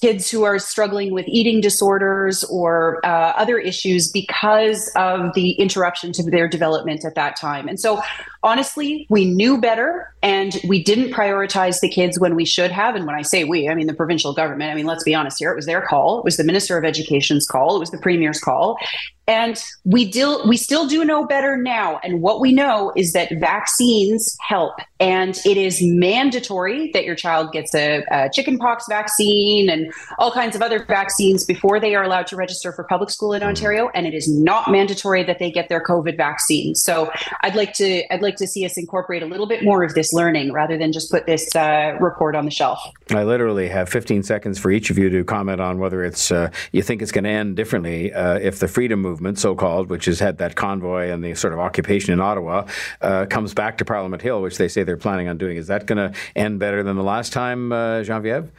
kids 0.00 0.30
who 0.30 0.42
are 0.42 0.58
struggling 0.58 1.12
with 1.12 1.26
eating 1.28 1.60
disorders 1.60 2.42
or 2.44 3.00
uh, 3.06 3.32
other 3.36 3.58
issues 3.58 4.10
because 4.10 4.90
of 4.96 5.32
the 5.34 5.52
interruption 5.52 6.12
to 6.12 6.22
their 6.22 6.48
development 6.48 7.04
at 7.04 7.14
that 7.14 7.36
time. 7.36 7.68
And 7.68 7.78
so, 7.78 8.02
honestly, 8.42 9.06
we 9.08 9.24
knew 9.24 9.58
better 9.58 10.12
and 10.22 10.60
we 10.66 10.82
didn't 10.82 11.12
prioritize 11.12 11.80
the 11.80 11.88
kids 11.88 12.18
when 12.18 12.34
we 12.34 12.44
should 12.44 12.72
have. 12.72 12.96
And 12.96 13.06
when 13.06 13.14
I 13.14 13.22
say 13.22 13.44
we, 13.44 13.68
I 13.68 13.74
mean 13.74 13.86
the 13.86 13.94
provincial 13.94 14.34
government. 14.34 14.70
I 14.70 14.74
mean, 14.74 14.86
let's 14.86 15.04
be 15.04 15.14
honest 15.14 15.38
here. 15.38 15.52
It 15.52 15.56
was 15.56 15.66
their 15.66 15.82
call. 15.82 16.18
It 16.18 16.24
was 16.24 16.36
the 16.36 16.44
Minister 16.44 16.76
of 16.76 16.84
Education's 16.84 17.46
call. 17.46 17.76
It 17.76 17.78
was 17.78 17.90
the 17.90 17.98
Premier's 17.98 18.40
call. 18.40 18.76
And 19.26 19.62
we 19.84 20.10
still 20.10 20.46
we 20.46 20.56
still 20.56 20.86
do 20.86 21.04
know 21.04 21.26
better 21.26 21.56
now. 21.56 21.98
And 22.02 22.20
what 22.20 22.40
we 22.40 22.52
know 22.52 22.92
is 22.94 23.12
that 23.12 23.30
vaccines 23.38 24.36
help, 24.46 24.74
and 25.00 25.38
it 25.46 25.56
is 25.56 25.78
mandatory 25.82 26.90
that 26.92 27.04
your 27.04 27.14
child 27.14 27.52
gets 27.52 27.74
a, 27.74 28.04
a 28.10 28.28
chickenpox 28.30 28.84
vaccine 28.88 29.70
and 29.70 29.92
all 30.18 30.30
kinds 30.30 30.54
of 30.54 30.62
other 30.62 30.84
vaccines 30.84 31.44
before 31.44 31.80
they 31.80 31.94
are 31.94 32.02
allowed 32.02 32.26
to 32.28 32.36
register 32.36 32.72
for 32.72 32.84
public 32.84 33.10
school 33.10 33.32
in 33.32 33.42
Ontario. 33.42 33.90
And 33.94 34.06
it 34.06 34.14
is 34.14 34.28
not 34.28 34.70
mandatory 34.70 35.22
that 35.24 35.38
they 35.38 35.50
get 35.50 35.68
their 35.68 35.82
COVID 35.82 36.16
vaccine. 36.16 36.74
So 36.74 37.10
I'd 37.42 37.54
like 37.54 37.72
to 37.74 38.02
I'd 38.12 38.22
like 38.22 38.36
to 38.36 38.46
see 38.46 38.64
us 38.66 38.76
incorporate 38.76 39.22
a 39.22 39.26
little 39.26 39.46
bit 39.46 39.64
more 39.64 39.82
of 39.82 39.94
this 39.94 40.12
learning 40.12 40.52
rather 40.52 40.76
than 40.76 40.92
just 40.92 41.10
put 41.10 41.26
this 41.26 41.54
uh, 41.56 41.96
report 42.00 42.36
on 42.36 42.44
the 42.44 42.50
shelf. 42.50 42.78
I 43.10 43.24
literally 43.24 43.68
have 43.68 43.88
15 43.88 44.22
seconds 44.22 44.58
for 44.58 44.70
each 44.70 44.90
of 44.90 44.98
you 44.98 45.08
to 45.10 45.24
comment 45.24 45.60
on 45.60 45.78
whether 45.78 46.04
it's 46.04 46.30
uh, 46.30 46.50
you 46.72 46.82
think 46.82 47.00
it's 47.00 47.12
going 47.12 47.24
to 47.24 47.30
end 47.30 47.56
differently 47.56 48.12
uh, 48.12 48.38
if 48.38 48.58
the 48.58 48.68
freedom 48.68 49.00
movement, 49.00 49.13
so 49.36 49.54
called, 49.54 49.88
which 49.88 50.04
has 50.06 50.20
had 50.20 50.38
that 50.38 50.56
convoy 50.56 51.10
and 51.10 51.24
the 51.24 51.34
sort 51.34 51.52
of 51.52 51.58
occupation 51.58 52.12
in 52.12 52.20
Ottawa, 52.20 52.66
uh, 53.00 53.26
comes 53.26 53.54
back 53.54 53.78
to 53.78 53.84
Parliament 53.84 54.22
Hill, 54.22 54.42
which 54.42 54.58
they 54.58 54.68
say 54.68 54.82
they're 54.82 54.96
planning 54.96 55.28
on 55.28 55.38
doing. 55.38 55.56
Is 55.56 55.66
that 55.68 55.86
going 55.86 55.98
to 55.98 56.18
end 56.36 56.58
better 56.58 56.82
than 56.82 56.96
the 56.96 57.02
last 57.02 57.32
time, 57.32 57.72
uh, 57.72 58.02
Genevieve? 58.02 58.50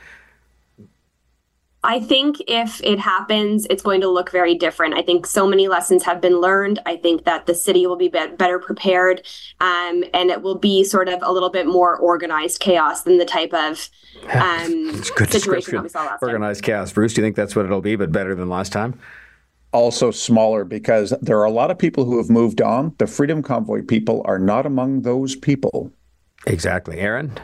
I 1.86 2.00
think 2.00 2.38
if 2.48 2.82
it 2.84 2.98
happens, 2.98 3.68
it's 3.70 3.84
going 3.84 4.02
to 4.02 4.10
look 4.10 4.32
very 4.32 4.56
different. 4.56 4.96
I 4.96 5.04
think 5.04 5.28
so 5.28 5.46
many 5.46 5.68
lessons 5.68 6.02
have 6.04 6.20
been 6.20 6.42
learned. 6.42 6.80
I 6.88 6.98
think 6.98 7.26
that 7.26 7.46
the 7.46 7.54
city 7.54 7.86
will 7.86 7.96
be, 7.96 8.08
be- 8.08 8.28
better 8.38 8.58
prepared, 8.58 9.22
um, 9.62 10.04
and 10.12 10.32
it 10.32 10.42
will 10.42 10.58
be 10.58 10.84
sort 10.84 11.10
of 11.10 11.20
a 11.22 11.32
little 11.32 11.52
bit 11.52 11.68
more 11.68 11.96
organized 11.96 12.60
chaos 12.60 13.04
than 13.04 13.20
the 13.20 13.26
type 13.26 13.54
of 13.54 13.88
um, 14.34 15.00
good 15.16 15.32
situation 15.32 15.76
that 15.76 15.84
we 15.84 15.90
saw 15.90 16.00
last 16.00 16.22
time. 16.22 16.30
Organized 16.30 16.64
chaos. 16.64 16.92
Bruce, 16.92 17.14
do 17.14 17.22
you 17.22 17.26
think 17.26 17.36
that's 17.36 17.56
what 17.56 17.66
it'll 17.66 17.82
be, 17.82 17.96
but 17.96 18.12
better 18.12 18.34
than 18.34 18.50
last 18.50 18.72
time? 18.72 19.00
Also 19.76 20.10
smaller 20.10 20.64
because 20.64 21.14
there 21.22 21.38
are 21.38 21.44
a 21.44 21.52
lot 21.52 21.70
of 21.70 21.78
people 21.78 22.06
who 22.06 22.16
have 22.16 22.30
moved 22.30 22.62
on. 22.62 22.96
The 22.98 23.08
Freedom 23.08 23.44
Convoy 23.44 23.82
people 23.82 24.22
are 24.24 24.40
not 24.40 24.66
among 24.66 25.02
those 25.02 25.36
people. 25.36 25.92
Exactly. 26.48 26.98
Erin? 26.98 27.38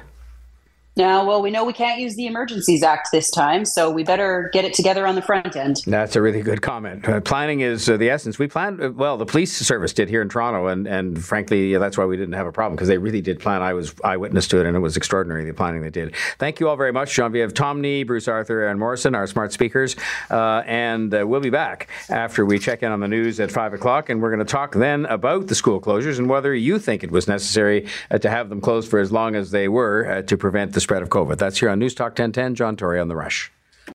Yeah, 0.96 1.24
well, 1.24 1.42
we 1.42 1.52
know 1.52 1.64
we 1.64 1.72
can't 1.72 2.02
use 2.02 2.18
the 2.18 2.28
Emergencies 2.28 2.84
Act 2.84 3.08
this 3.14 3.30
time, 3.32 3.64
so 3.64 3.90
we 3.90 4.04
better 4.04 4.50
get 4.52 4.66
it 4.66 4.74
together 4.74 5.08
on 5.08 5.16
the 5.16 5.22
front 5.22 5.56
end. 5.56 5.78
That's 5.88 6.18
a 6.18 6.22
really 6.22 6.42
good 6.42 6.62
comment. 6.62 7.08
Uh, 7.08 7.22
planning 7.22 7.62
is 7.62 7.88
uh, 7.88 7.96
the 7.96 8.10
essence. 8.10 8.38
We 8.38 8.50
planned, 8.50 8.84
uh, 8.84 8.92
well, 8.94 9.16
the 9.16 9.26
police 9.26 9.56
service 9.56 9.94
did 9.94 10.10
here 10.10 10.22
in 10.22 10.28
Toronto, 10.28 10.68
and, 10.68 10.86
and 10.86 11.24
frankly, 11.24 11.72
yeah, 11.72 11.80
that's 11.80 11.98
why 11.98 12.04
we 12.04 12.18
didn't 12.18 12.34
have 12.34 12.46
a 12.46 12.52
problem 12.52 12.76
because 12.76 12.90
they 12.90 12.98
really 12.98 13.22
did 13.22 13.40
plan. 13.40 13.62
I 13.62 13.74
was 13.74 13.96
eyewitness 14.04 14.50
to 14.50 14.60
it, 14.60 14.66
and 14.66 14.76
it 14.76 14.82
was 14.82 14.98
extraordinary 14.98 15.46
the 15.46 15.54
planning 15.54 15.82
they 15.82 15.90
did. 15.90 16.14
Thank 16.40 16.60
you 16.60 16.68
all 16.68 16.76
very 16.76 16.92
much, 16.92 17.16
Genevieve 17.16 17.54
Tomney, 17.54 18.06
Bruce 18.06 18.28
Arthur, 18.28 18.60
Erin 18.60 18.78
Morrison, 18.78 19.16
our 19.16 19.28
smart 19.28 19.54
speakers. 19.54 19.96
Uh, 20.30 20.62
and 20.66 21.14
uh, 21.14 21.26
we'll 21.26 21.40
be 21.40 21.50
back 21.50 21.88
after 22.10 22.46
we 22.46 22.60
check 22.60 22.84
in 22.84 22.92
on 22.92 23.00
the 23.00 23.08
news 23.08 23.40
at 23.40 23.50
5 23.50 23.74
o'clock, 23.74 24.10
and 24.10 24.22
we're 24.22 24.30
going 24.36 24.46
to 24.46 24.52
talk 24.52 24.74
then 24.74 25.06
about 25.06 25.48
the 25.48 25.56
school 25.56 25.80
closures 25.80 26.20
and 26.20 26.28
whether 26.28 26.54
you 26.54 26.80
think 26.80 27.02
it 27.02 27.12
was 27.12 27.30
necessary 27.30 27.88
uh, 28.12 28.18
to 28.18 28.30
have 28.30 28.50
them 28.50 28.60
closed 28.60 28.90
for 28.90 29.00
as 29.00 29.10
long 29.10 29.36
as 29.36 29.52
they 29.52 29.70
were 29.70 30.22
to 30.24 30.36
prevent 30.36 30.74
the 30.74 30.81
spread 30.82 31.02
of 31.02 31.10
COVID. 31.10 31.38
That's 31.38 31.60
here 31.60 31.70
on 31.70 31.80
News 31.80 31.96
Talk 31.96 32.12
1010. 32.12 32.56
John 32.56 32.76
Tory 32.76 33.00
on 33.00 33.08
The 33.08 33.16
Rush. 33.16 33.52